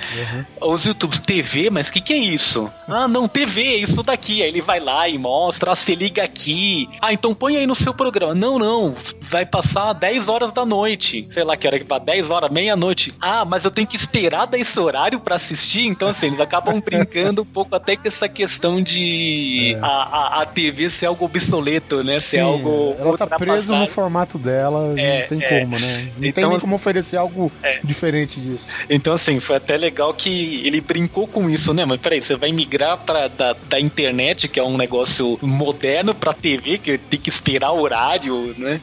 Os 0.60 0.84
youtubers, 0.84 1.20
TV, 1.20 1.70
mas 1.70 1.88
o 1.88 1.92
que, 1.92 2.00
que 2.00 2.12
é 2.12 2.16
isso? 2.16 2.70
Ah, 2.88 3.06
não, 3.08 3.28
TV, 3.28 3.62
é 3.62 3.76
isso 3.76 4.02
daqui. 4.02 4.42
Aí 4.42 4.48
ele 4.48 4.60
vai 4.60 4.80
lá 4.80 5.08
e 5.08 5.18
mostra, 5.18 5.72
ah, 5.72 5.74
se 5.74 5.94
liga 5.94 6.22
aqui. 6.22 6.88
Ah, 7.00 7.12
então 7.12 7.34
põe 7.34 7.56
aí 7.56 7.66
no 7.66 7.74
seu 7.74 7.92
programa. 7.94 8.34
Não, 8.34 8.58
não, 8.58 8.94
vai 9.20 9.44
passar 9.44 9.92
10 9.92 10.28
horas 10.28 10.52
da 10.52 10.64
noite. 10.64 11.26
Sei 11.30 11.44
lá 11.44 11.56
que 11.56 11.66
hora 11.66 11.78
que 11.78 11.84
para 11.84 12.02
10 12.02 12.30
horas, 12.30 12.50
meia-noite. 12.50 13.14
Ah, 13.20 13.44
mas 13.44 13.64
eu 13.64 13.70
tenho 13.70 13.86
que 13.86 13.96
esperar 13.96 14.46
desse 14.46 14.78
horário 14.78 15.20
pra 15.20 15.36
assistir. 15.36 15.86
Então, 15.86 16.08
assim, 16.08 16.26
eles 16.26 16.40
acabam 16.40 16.80
brincando 16.84 17.42
um 17.42 17.46
pouco 17.46 17.74
até 17.74 17.96
com 17.96 18.08
essa 18.08 18.28
questão 18.28 18.82
de 18.82 19.76
a, 19.80 19.86
a, 19.86 20.42
a 20.42 20.46
TV 20.46 20.90
ser 20.90 21.06
algo 21.06 21.24
obsoleto, 21.24 22.02
né? 22.02 22.20
ser 22.20 22.38
Sim, 22.38 22.51
algo. 22.52 22.96
ela 22.98 23.18
tá 23.18 23.26
presa 23.26 23.76
no 23.76 23.86
formato 23.86 24.38
dela, 24.38 24.94
É, 24.98 25.20
não 25.22 25.28
tem 25.28 25.42
é. 25.42 25.60
como, 25.60 25.78
né? 25.78 26.08
Não 26.14 26.20
tem 26.20 26.28
Então, 26.30 26.42
nem 26.48 26.52
assim- 26.56 26.60
como 26.60 26.74
oferecer 26.76 27.16
algo 27.16 27.50
É. 27.62 27.78
diferente 27.82 28.40
disso. 28.40 28.70
Então, 28.88 29.12
assim, 29.14 29.38
foi 29.40 29.56
até 29.56 29.76
legal 29.76 30.12
que 30.14 30.66
ele 30.66 30.80
brincou 30.80 31.26
com 31.26 31.48
isso, 31.50 31.72
né? 31.74 31.84
Mas 31.84 32.00
peraí, 32.00 32.20
você 32.20 32.36
vai 32.36 32.52
migrar 32.52 32.98
pra, 32.98 33.28
da, 33.28 33.54
da 33.68 33.80
internet, 33.80 34.48
que 34.48 34.58
é 34.60 34.62
um 34.64 34.76
negócio 34.76 35.38
moderno, 35.42 36.14
pra 36.14 36.32
TV, 36.32 36.78
que 36.78 36.98
tem 36.98 37.18
que 37.20 37.28
esperar 37.30 37.72
horário, 37.72 38.54
né? 38.58 38.80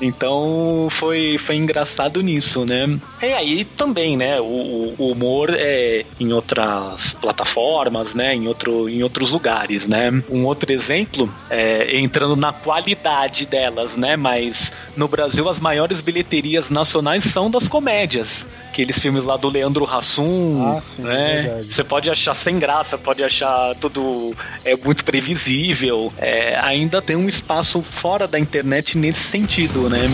Então, 0.00 0.88
foi, 0.90 1.38
foi 1.38 1.56
engraçado 1.56 2.20
nisso, 2.22 2.64
né? 2.64 2.98
E 3.22 3.26
aí 3.32 3.64
também, 3.64 4.16
né? 4.16 4.40
O, 4.40 4.44
o- 4.44 4.94
o 4.98 5.12
humor 5.12 5.50
é 5.56 6.04
em 6.20 6.32
outras 6.32 7.14
plataformas, 7.20 8.14
né? 8.14 8.34
Em, 8.34 8.46
outro, 8.48 8.88
em 8.88 9.02
outros 9.02 9.30
lugares, 9.30 9.86
né? 9.86 10.10
Um 10.30 10.44
outro 10.44 10.72
exemplo, 10.72 11.32
é, 11.50 11.96
entrando 11.98 12.36
na 12.36 12.52
qualidade 12.52 13.11
delas, 13.46 13.96
né? 13.96 14.16
Mas 14.16 14.72
no 14.96 15.06
Brasil, 15.08 15.48
as 15.48 15.60
maiores 15.60 16.00
bilheterias 16.00 16.68
nacionais 16.70 17.24
são 17.24 17.50
das 17.50 17.68
comédias. 17.68 18.46
Aqueles 18.68 18.98
filmes 18.98 19.24
lá 19.24 19.36
do 19.36 19.48
Leandro 19.48 19.84
Hassum, 19.84 20.74
Ah, 20.76 20.80
sim, 20.80 21.02
é 21.02 21.04
né? 21.06 21.42
verdade. 21.42 21.74
Você 21.74 21.84
pode 21.84 22.10
achar 22.10 22.34
sem 22.34 22.58
graça, 22.58 22.96
pode 22.96 23.22
achar 23.22 23.74
tudo 23.76 24.34
é 24.64 24.74
muito 24.76 25.04
previsível. 25.04 26.12
É, 26.18 26.56
ainda 26.58 27.02
tem 27.02 27.16
um 27.16 27.28
espaço 27.28 27.82
fora 27.82 28.26
da 28.26 28.38
internet 28.38 28.96
nesse 28.96 29.20
sentido, 29.24 29.88
né? 29.90 30.08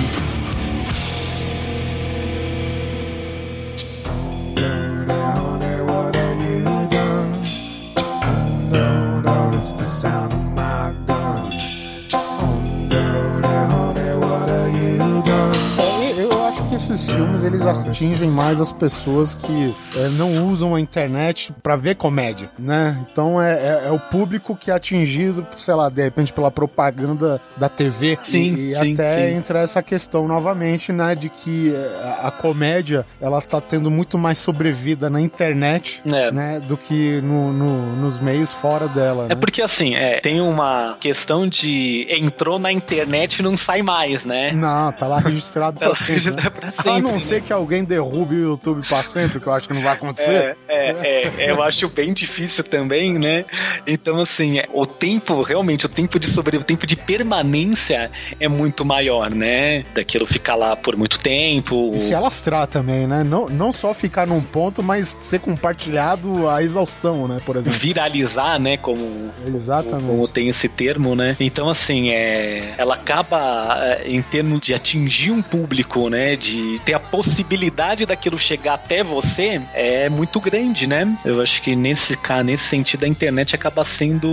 Esses 16.90 17.10
filmes 17.10 17.44
eles 17.44 17.62
atingem 17.62 18.30
mais 18.32 18.60
as 18.60 18.72
pessoas 18.72 19.34
que 19.34 19.74
é, 19.96 20.08
não 20.10 20.46
usam 20.46 20.74
a 20.74 20.80
internet 20.80 21.52
pra 21.62 21.76
ver 21.76 21.94
comédia, 21.96 22.48
né? 22.58 22.96
Então 23.10 23.40
é, 23.40 23.52
é- 23.54 23.82
é 23.88 23.90
o 23.90 23.98
público 23.98 24.56
que 24.56 24.70
é 24.70 24.74
atingido, 24.74 25.46
sei 25.56 25.74
lá, 25.74 25.88
de 25.88 26.02
repente 26.02 26.32
pela 26.32 26.50
propaganda 26.50 27.40
da 27.56 27.68
TV. 27.68 28.18
Sim, 28.22 28.54
e, 28.54 28.70
e 28.70 28.74
sim, 28.74 28.92
até 28.94 29.30
sim. 29.30 29.36
entra 29.36 29.60
essa 29.60 29.82
questão 29.82 30.26
novamente, 30.26 30.92
né? 30.92 31.14
De 31.14 31.28
que 31.28 31.74
é, 31.74 32.18
a, 32.22 32.28
a 32.28 32.30
comédia 32.30 33.04
ela 33.20 33.40
tá 33.40 33.60
tendo 33.60 33.90
muito 33.90 34.16
mais 34.18 34.38
sobrevida 34.38 35.10
na 35.10 35.20
internet, 35.20 36.02
É. 36.12 36.30
né? 36.30 36.60
Do 36.66 36.76
que 36.76 37.20
no- 37.22 37.52
no- 37.52 37.96
nos 37.96 38.18
meios 38.20 38.52
fora 38.52 38.88
dela. 38.88 39.24
É 39.26 39.28
né? 39.30 39.34
porque 39.34 39.62
assim, 39.62 39.94
é, 39.94 40.20
tem 40.20 40.40
uma 40.40 40.96
questão 41.00 41.46
de 41.48 42.06
entrou 42.10 42.58
na 42.58 42.72
internet 42.72 43.36
e 43.38 43.42
não 43.42 43.56
sai 43.56 43.82
mais, 43.82 44.24
né? 44.24 44.52
Não, 44.52 44.92
tá 44.92 45.06
lá 45.06 45.18
registrado 45.18 45.78
pra 45.78 45.90
Tá 45.90 45.94
sempre. 45.96 46.30
né? 46.30 46.36
registrado 46.42 46.77
pra 46.82 46.92
A 46.92 46.94
sempre, 46.94 47.02
não 47.02 47.12
né? 47.12 47.18
ser 47.18 47.42
que 47.42 47.52
alguém 47.52 47.84
derrube 47.84 48.36
o 48.36 48.42
YouTube 48.42 48.86
pra 48.86 49.02
sempre, 49.02 49.40
que 49.40 49.46
eu 49.46 49.52
acho 49.52 49.66
que 49.68 49.74
não 49.74 49.82
vai 49.82 49.94
acontecer. 49.94 50.56
É, 50.68 50.90
é, 50.90 51.32
é, 51.38 51.50
eu 51.50 51.62
acho 51.62 51.88
bem 51.88 52.12
difícil 52.12 52.64
também, 52.64 53.18
né? 53.18 53.44
Então, 53.86 54.20
assim, 54.20 54.60
o 54.72 54.86
tempo, 54.86 55.42
realmente, 55.42 55.86
o 55.86 55.88
tempo 55.88 56.18
de 56.18 56.28
sobre, 56.28 56.56
o 56.56 56.62
tempo 56.62 56.86
de 56.86 56.96
permanência 56.96 58.10
é 58.38 58.48
muito 58.48 58.84
maior, 58.84 59.30
né? 59.30 59.84
Daquilo 59.94 60.26
ficar 60.26 60.54
lá 60.54 60.76
por 60.76 60.96
muito 60.96 61.18
tempo. 61.18 61.92
E 61.94 62.00
se 62.00 62.14
alastrar 62.14 62.66
também, 62.66 63.06
né? 63.06 63.24
Não, 63.24 63.48
não 63.48 63.72
só 63.72 63.92
ficar 63.92 64.26
num 64.26 64.40
ponto, 64.40 64.82
mas 64.82 65.08
ser 65.08 65.40
compartilhado 65.40 66.48
à 66.48 66.62
exaustão, 66.62 67.26
né? 67.26 67.40
Por 67.44 67.56
exemplo. 67.56 67.78
viralizar, 67.78 68.58
né? 68.58 68.76
Como, 68.76 69.30
Exatamente. 69.46 70.06
como 70.06 70.28
tem 70.28 70.48
esse 70.48 70.68
termo, 70.68 71.14
né? 71.14 71.36
Então, 71.40 71.68
assim, 71.68 72.10
é, 72.10 72.74
ela 72.76 72.94
acaba, 72.94 73.78
é, 73.82 74.08
em 74.08 74.22
termos 74.22 74.60
de 74.60 74.74
atingir 74.74 75.30
um 75.30 75.42
público, 75.42 76.08
né? 76.08 76.36
De 76.36 76.67
ter 76.84 76.94
a 76.94 77.00
possibilidade 77.00 78.04
daquilo 78.06 78.38
chegar 78.38 78.74
até 78.74 79.02
você, 79.02 79.60
é 79.74 80.08
muito 80.08 80.40
grande, 80.40 80.86
né? 80.86 81.06
Eu 81.24 81.40
acho 81.40 81.62
que 81.62 81.74
nesse, 81.76 82.16
nesse 82.44 82.64
sentido 82.68 83.04
a 83.04 83.08
internet 83.08 83.54
acaba 83.54 83.84
sendo 83.84 84.28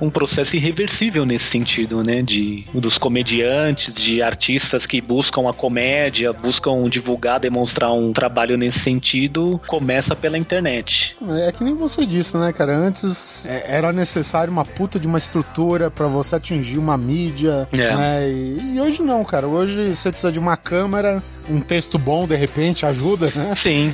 um 0.00 0.10
processo 0.10 0.56
irreversível 0.56 1.24
nesse 1.24 1.46
sentido, 1.46 2.02
né? 2.02 2.22
De, 2.22 2.64
dos 2.74 2.98
comediantes, 2.98 3.92
de 3.92 4.22
artistas 4.22 4.86
que 4.86 5.00
buscam 5.00 5.48
a 5.48 5.52
comédia, 5.52 6.32
buscam 6.32 6.82
divulgar, 6.88 7.38
demonstrar 7.40 7.92
um 7.92 8.12
trabalho 8.12 8.56
nesse 8.56 8.80
sentido, 8.80 9.60
começa 9.66 10.14
pela 10.16 10.38
internet. 10.38 11.16
É 11.46 11.52
que 11.52 11.62
nem 11.64 11.74
você 11.74 12.04
disse, 12.06 12.36
né, 12.36 12.52
cara? 12.52 12.76
Antes 12.76 13.46
é, 13.46 13.76
era 13.76 13.92
necessário 13.92 14.52
uma 14.52 14.64
puta 14.64 14.98
de 14.98 15.06
uma 15.06 15.18
estrutura 15.18 15.90
pra 15.90 16.06
você 16.06 16.36
atingir 16.36 16.78
uma 16.78 16.96
mídia, 16.96 17.68
É. 17.72 17.96
né? 17.96 18.30
E, 18.30 18.74
e 18.74 18.80
hoje 18.80 19.02
não, 19.02 19.24
cara. 19.24 19.46
Hoje 19.46 19.94
você 19.94 20.10
precisa 20.10 20.32
de 20.32 20.38
uma 20.38 20.56
câmera, 20.56 21.22
um 21.52 21.60
texto 21.60 21.98
bom, 21.98 22.26
de 22.26 22.34
repente, 22.34 22.86
ajuda, 22.86 23.30
né? 23.34 23.54
Sim, 23.54 23.92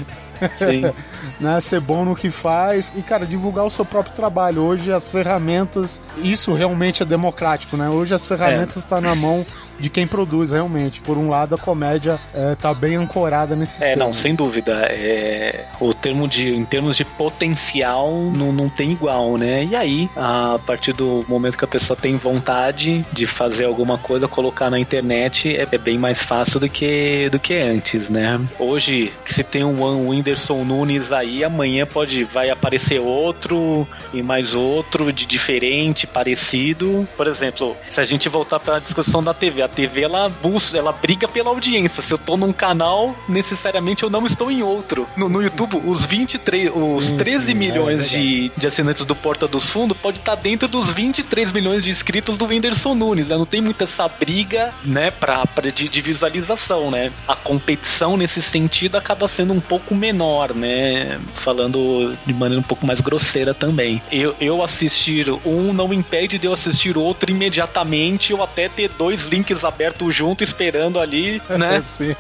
sim. 0.57 0.83
né, 1.40 1.61
ser 1.61 1.81
bom 1.81 2.05
no 2.05 2.14
que 2.14 2.31
faz 2.31 2.92
e, 2.96 3.03
cara, 3.03 3.27
divulgar 3.27 3.64
o 3.64 3.70
seu 3.70 3.85
próprio 3.85 4.14
trabalho. 4.14 4.62
Hoje 4.62 4.92
as 4.92 5.07
ferramentas, 5.09 6.01
isso 6.18 6.53
realmente 6.53 7.03
é 7.03 7.07
democrático, 7.07 7.77
né? 7.77 7.88
Hoje 7.88 8.14
as 8.14 8.27
ferramentas 8.27 8.77
estão 8.77 9.01
na 9.01 9.14
mão 9.14 9.44
de 9.79 9.88
quem 9.88 10.07
produz, 10.07 10.51
realmente. 10.51 11.01
Por 11.01 11.16
um 11.16 11.29
lado, 11.29 11.55
a 11.55 11.59
comédia 11.59 12.18
é, 12.35 12.55
tá 12.55 12.74
bem 12.74 12.96
ancorada 12.96 13.55
nesse 13.55 13.85
É, 13.85 13.96
não, 13.96 14.12
sem 14.12 14.35
dúvida. 14.35 14.72
É, 14.90 15.64
o 15.81 15.94
termo 15.94 16.27
de, 16.27 16.55
em 16.55 16.64
termos 16.64 16.96
de 16.96 17.05
potencial, 17.05 18.12
não, 18.35 18.53
não 18.53 18.68
tem 18.68 18.92
igual, 18.92 19.37
né? 19.37 19.64
E 19.64 19.77
aí, 19.77 20.11
a 20.16 20.59
partir 20.66 20.92
do 20.92 21.24
momento 21.29 21.57
que 21.57 21.64
a 21.64 21.68
pessoa 21.68 21.96
tem 21.96 22.16
vontade 22.16 23.05
de 23.12 23.27
fazer 23.27 23.64
alguma 23.64 23.96
coisa, 23.98 24.27
colocar 24.27 24.70
na 24.70 24.79
internet, 24.79 25.57
é, 25.57 25.66
é 25.70 25.79
bem 25.79 25.98
mais 25.98 26.22
fácil 26.22 26.59
do 26.61 26.68
que, 26.68 27.29
do 27.31 27.38
que 27.38 27.55
antes, 27.55 28.09
né? 28.09 28.40
Hoje, 28.59 29.12
se 29.24 29.44
tem 29.44 29.62
um 29.64 29.81
Whan- 29.81 30.09
Whindersson 30.28 30.64
Nunes 30.64 31.10
aí, 31.10 31.42
amanhã 31.42 31.86
pode, 31.86 32.24
vai 32.24 32.50
aparecer 32.50 33.00
outro 33.00 33.86
e 34.12 34.22
mais 34.22 34.54
outro 34.54 35.12
de 35.12 35.26
diferente, 35.26 36.06
parecido. 36.06 37.08
Por 37.16 37.26
exemplo, 37.26 37.76
se 37.92 38.00
a 38.00 38.04
gente 38.04 38.28
voltar 38.28 38.60
para 38.60 38.76
a 38.76 38.78
discussão 38.78 39.22
da 39.22 39.32
TV, 39.32 39.62
a 39.62 39.68
TV 39.68 40.02
ela 40.02 40.28
busca, 40.28 40.76
ela 40.76 40.92
briga 40.92 41.26
pela 41.26 41.50
audiência. 41.50 42.02
Se 42.02 42.12
eu 42.12 42.18
tô 42.18 42.36
num 42.36 42.52
canal, 42.52 43.14
necessariamente 43.28 44.02
eu 44.02 44.10
não 44.10 44.26
estou 44.26 44.50
em 44.50 44.62
outro. 44.62 45.06
No, 45.16 45.28
no 45.28 45.42
YouTube, 45.42 45.76
os 45.84 46.04
23, 46.04 46.70
os 46.74 47.04
Sim, 47.04 47.16
13 47.16 47.46
sim, 47.46 47.54
milhões 47.54 48.06
é 48.06 48.18
de, 48.18 48.52
de 48.56 48.66
assinantes 48.66 49.04
do 49.04 49.14
Porta 49.14 49.48
dos 49.48 49.70
Fundos 49.70 49.96
pode 49.96 50.18
estar 50.18 50.34
dentro 50.34 50.68
dos 50.68 50.90
23 50.90 51.52
milhões 51.52 51.84
de 51.84 51.90
inscritos 51.90 52.36
do 52.36 52.46
Whindersson 52.46 52.94
Nunes. 52.94 53.26
Né? 53.26 53.36
Não 53.36 53.46
tem 53.46 53.60
muita 53.60 53.84
essa 53.84 54.06
briga, 54.08 54.72
né, 54.84 55.10
pra, 55.10 55.46
pra 55.46 55.70
de, 55.70 55.88
de 55.88 56.00
visualização, 56.02 56.90
né? 56.90 57.12
A 57.26 57.34
competição 57.34 58.16
nesse 58.16 58.42
sentido 58.42 58.96
acaba 58.96 59.28
sendo 59.28 59.52
um 59.52 59.60
pouco 59.60 59.94
menor, 59.94 60.17
né? 60.54 61.20
Falando 61.35 62.14
de 62.26 62.35
maneira 62.35 62.61
um 62.61 62.64
pouco 62.64 62.87
mais 62.87 63.00
grosseira 63.00 63.54
também. 63.54 64.02
Eu, 64.11 64.35
eu 64.40 64.62
assistir 64.62 65.31
um 65.44 65.72
não 65.72 65.92
impede 65.92 66.38
de 66.38 66.46
eu 66.46 66.52
assistir 66.52 66.96
outro 66.96 67.31
imediatamente 67.31 68.33
ou 68.35 68.42
até 68.42 68.68
ter 68.68 68.90
dois 68.98 69.24
links 69.26 69.64
abertos 69.64 70.14
junto 70.14 70.42
esperando 70.44 70.98
ali, 70.98 71.40
né? 71.48 71.81
Sim. 71.85 72.14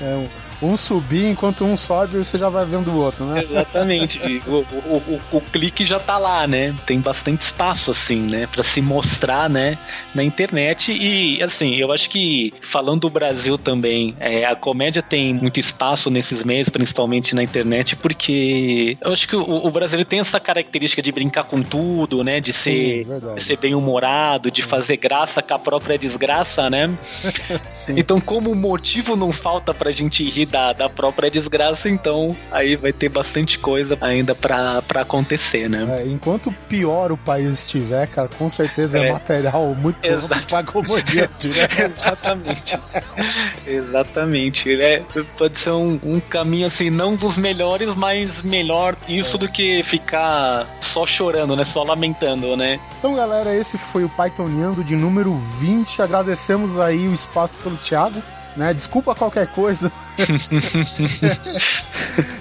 É 0.00 0.14
um, 0.14 0.28
um 0.62 0.76
subir 0.76 1.26
enquanto 1.26 1.64
um 1.64 1.76
sobe, 1.76 2.18
você 2.18 2.38
já 2.38 2.48
vai 2.48 2.64
vendo 2.64 2.90
o 2.90 2.96
outro, 2.96 3.24
né? 3.26 3.42
Exatamente. 3.42 4.42
o, 4.46 4.50
o, 4.50 5.20
o, 5.32 5.36
o 5.36 5.40
clique 5.40 5.84
já 5.84 5.98
tá 5.98 6.18
lá, 6.18 6.46
né? 6.46 6.74
Tem 6.86 7.00
bastante 7.00 7.42
espaço, 7.42 7.90
assim, 7.90 8.20
né? 8.22 8.46
Pra 8.50 8.64
se 8.64 8.80
mostrar, 8.80 9.48
né? 9.48 9.78
Na 10.14 10.22
internet. 10.22 10.92
E, 10.92 11.42
assim, 11.42 11.76
eu 11.76 11.92
acho 11.92 12.08
que, 12.08 12.54
falando 12.60 13.02
do 13.02 13.10
Brasil 13.10 13.58
também, 13.58 14.16
é, 14.18 14.44
a 14.44 14.56
comédia 14.56 15.02
tem 15.02 15.34
muito 15.34 15.60
espaço 15.60 16.10
nesses 16.10 16.44
meios, 16.44 16.68
principalmente 16.68 17.34
na 17.34 17.42
internet, 17.42 17.96
porque 17.96 18.96
eu 19.00 19.12
acho 19.12 19.28
que 19.28 19.36
o, 19.36 19.66
o 19.66 19.70
brasileiro 19.70 20.08
tem 20.08 20.20
essa 20.20 20.40
característica 20.40 21.02
de 21.02 21.12
brincar 21.12 21.44
com 21.44 21.62
tudo, 21.62 22.24
né? 22.24 22.40
De 22.40 22.52
ser, 22.52 23.04
verdade. 23.04 23.34
de 23.36 23.42
ser 23.42 23.58
bem 23.58 23.74
humorado, 23.74 24.50
de 24.50 24.62
fazer 24.62 24.96
graça 24.96 25.42
com 25.42 25.54
a 25.54 25.58
própria 25.58 25.98
desgraça, 25.98 26.70
né? 26.70 26.90
Sim. 27.74 27.94
Então, 27.96 28.20
como 28.20 28.54
motivo 28.54 29.16
não 29.16 29.32
falta 29.32 29.74
pra 29.74 29.90
gente 29.90 30.28
rir 30.28 30.45
da, 30.46 30.72
da 30.72 30.88
própria 30.88 31.30
desgraça, 31.30 31.88
então 31.88 32.36
aí 32.50 32.76
vai 32.76 32.92
ter 32.92 33.08
bastante 33.08 33.58
coisa 33.58 33.96
ainda 34.00 34.34
pra, 34.34 34.80
pra 34.82 35.02
acontecer, 35.02 35.68
né? 35.68 35.86
É, 36.00 36.06
enquanto 36.08 36.50
pior 36.68 37.12
o 37.12 37.16
país 37.16 37.60
estiver, 37.60 38.06
cara, 38.08 38.28
com 38.38 38.48
certeza 38.50 38.98
é, 38.98 39.08
É. 39.08 39.12
material 39.12 39.74
muito 39.74 39.98
pra 40.48 40.62
comediante, 40.62 41.48
né? 41.48 41.68
Exatamente. 41.96 42.78
Exatamente. 43.66 44.80
É, 44.80 45.02
pode 45.36 45.58
ser 45.58 45.70
um, 45.70 45.98
um 46.02 46.20
caminho 46.20 46.66
assim, 46.66 46.90
não 46.90 47.14
dos 47.16 47.36
melhores, 47.38 47.94
mas 47.94 48.42
melhor 48.42 48.96
isso 49.08 49.36
do 49.38 49.48
que 49.48 49.82
ficar 49.82 50.66
só 50.80 51.06
chorando, 51.06 51.56
né? 51.56 51.64
Só 51.64 51.82
lamentando, 51.82 52.56
né? 52.56 52.78
Então, 52.98 53.14
galera, 53.14 53.54
esse 53.54 53.76
foi 53.78 54.04
o 54.04 54.08
Pythoniando 54.08 54.82
de 54.84 54.96
número 54.96 55.34
20. 55.60 56.02
Agradecemos 56.02 56.78
aí 56.78 57.08
o 57.08 57.14
espaço 57.14 57.56
pelo 57.58 57.76
Thiago, 57.76 58.22
né? 58.56 58.72
Desculpa 58.74 59.14
qualquer 59.14 59.46
coisa. 59.48 59.92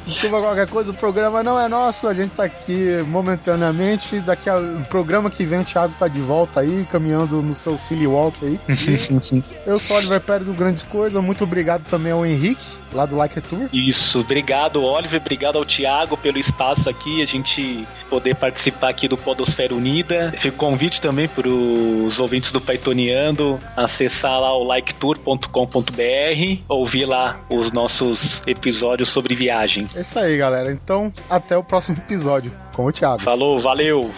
Desculpa 0.06 0.40
qualquer 0.40 0.68
coisa, 0.68 0.92
o 0.92 0.94
programa 0.94 1.44
não 1.44 1.60
é 1.60 1.68
nosso, 1.68 2.08
a 2.08 2.14
gente 2.14 2.32
tá 2.32 2.44
aqui 2.46 3.04
momentaneamente. 3.08 4.20
Daqui 4.22 4.50
ao 4.50 4.62
programa 4.90 5.30
que 5.30 5.46
vem 5.46 5.60
o 5.60 5.66
Thiago 5.66 5.94
tá 6.00 6.08
de 6.08 6.20
volta 6.20 6.62
aí, 6.62 6.88
caminhando 6.92 7.42
no 7.42 7.54
seu 7.54 7.78
silly 7.78 8.08
walk 8.08 8.38
aí. 8.46 8.60
Eu 9.66 9.78
sou 9.80 9.96
o 9.96 10.00
Oliver 10.00 10.22
Pérez 10.22 10.46
do 10.46 10.54
Grandes 10.54 10.84
Coisas, 10.84 11.22
muito 11.24 11.44
obrigado 11.44 11.84
também 11.90 12.12
ao 12.12 12.26
Henrique, 12.26 12.66
lá 12.96 13.06
do 13.06 13.16
Like 13.16 13.38
a 13.38 13.42
Tour. 13.42 13.70
Isso, 13.72 14.22
obrigado, 14.22 14.84
Oliver, 14.84 15.22
obrigado 15.22 15.58
ao 15.58 15.66
Thiago 15.66 16.18
pelo 16.18 16.38
espaço 16.38 16.90
aqui, 16.90 17.22
a 17.22 17.26
gente 17.26 17.86
poder 18.10 18.36
participar 18.36 18.90
aqui 18.90 19.08
do 19.08 19.18
Podosfera 19.18 19.74
Unida. 19.74 20.34
Fica 20.38 20.56
o 20.56 20.58
convite 20.58 21.02
também 21.02 21.28
para 21.28 21.48
os 21.48 22.20
ouvintes 22.20 22.52
do 22.52 22.62
Pythoniando 22.62 23.60
acessar 23.76 24.40
lá 24.40 24.56
o 24.56 24.64
liketour.com.br, 24.64 26.62
ouvir 26.68 27.06
lá 27.06 27.40
os 27.50 27.72
nossos 27.72 28.42
episódios 28.48 29.10
sobre 29.10 29.36
viagem. 29.36 29.90
É 29.94 30.02
isso 30.02 30.18
aí, 30.18 30.38
galera. 30.38 30.72
Então, 30.72 31.12
até 31.30 31.58
o 31.58 31.64
próximo 31.64 31.98
episódio 31.98 32.52
com 32.74 32.86
o 32.86 32.92
Thiago. 32.92 33.22
Falou, 33.22 33.60
valeu! 33.60 34.12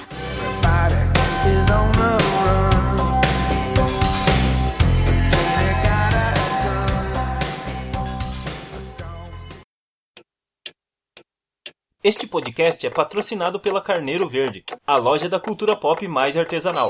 Este 12.08 12.26
podcast 12.26 12.88
é 12.88 12.90
patrocinado 12.90 13.60
pela 13.60 13.82
Carneiro 13.82 14.30
Verde, 14.30 14.64
a 14.88 14.96
loja 14.96 15.28
da 15.28 15.42
cultura 15.42 15.76
pop 15.76 16.08
mais 16.08 16.38
artesanal. 16.38 16.90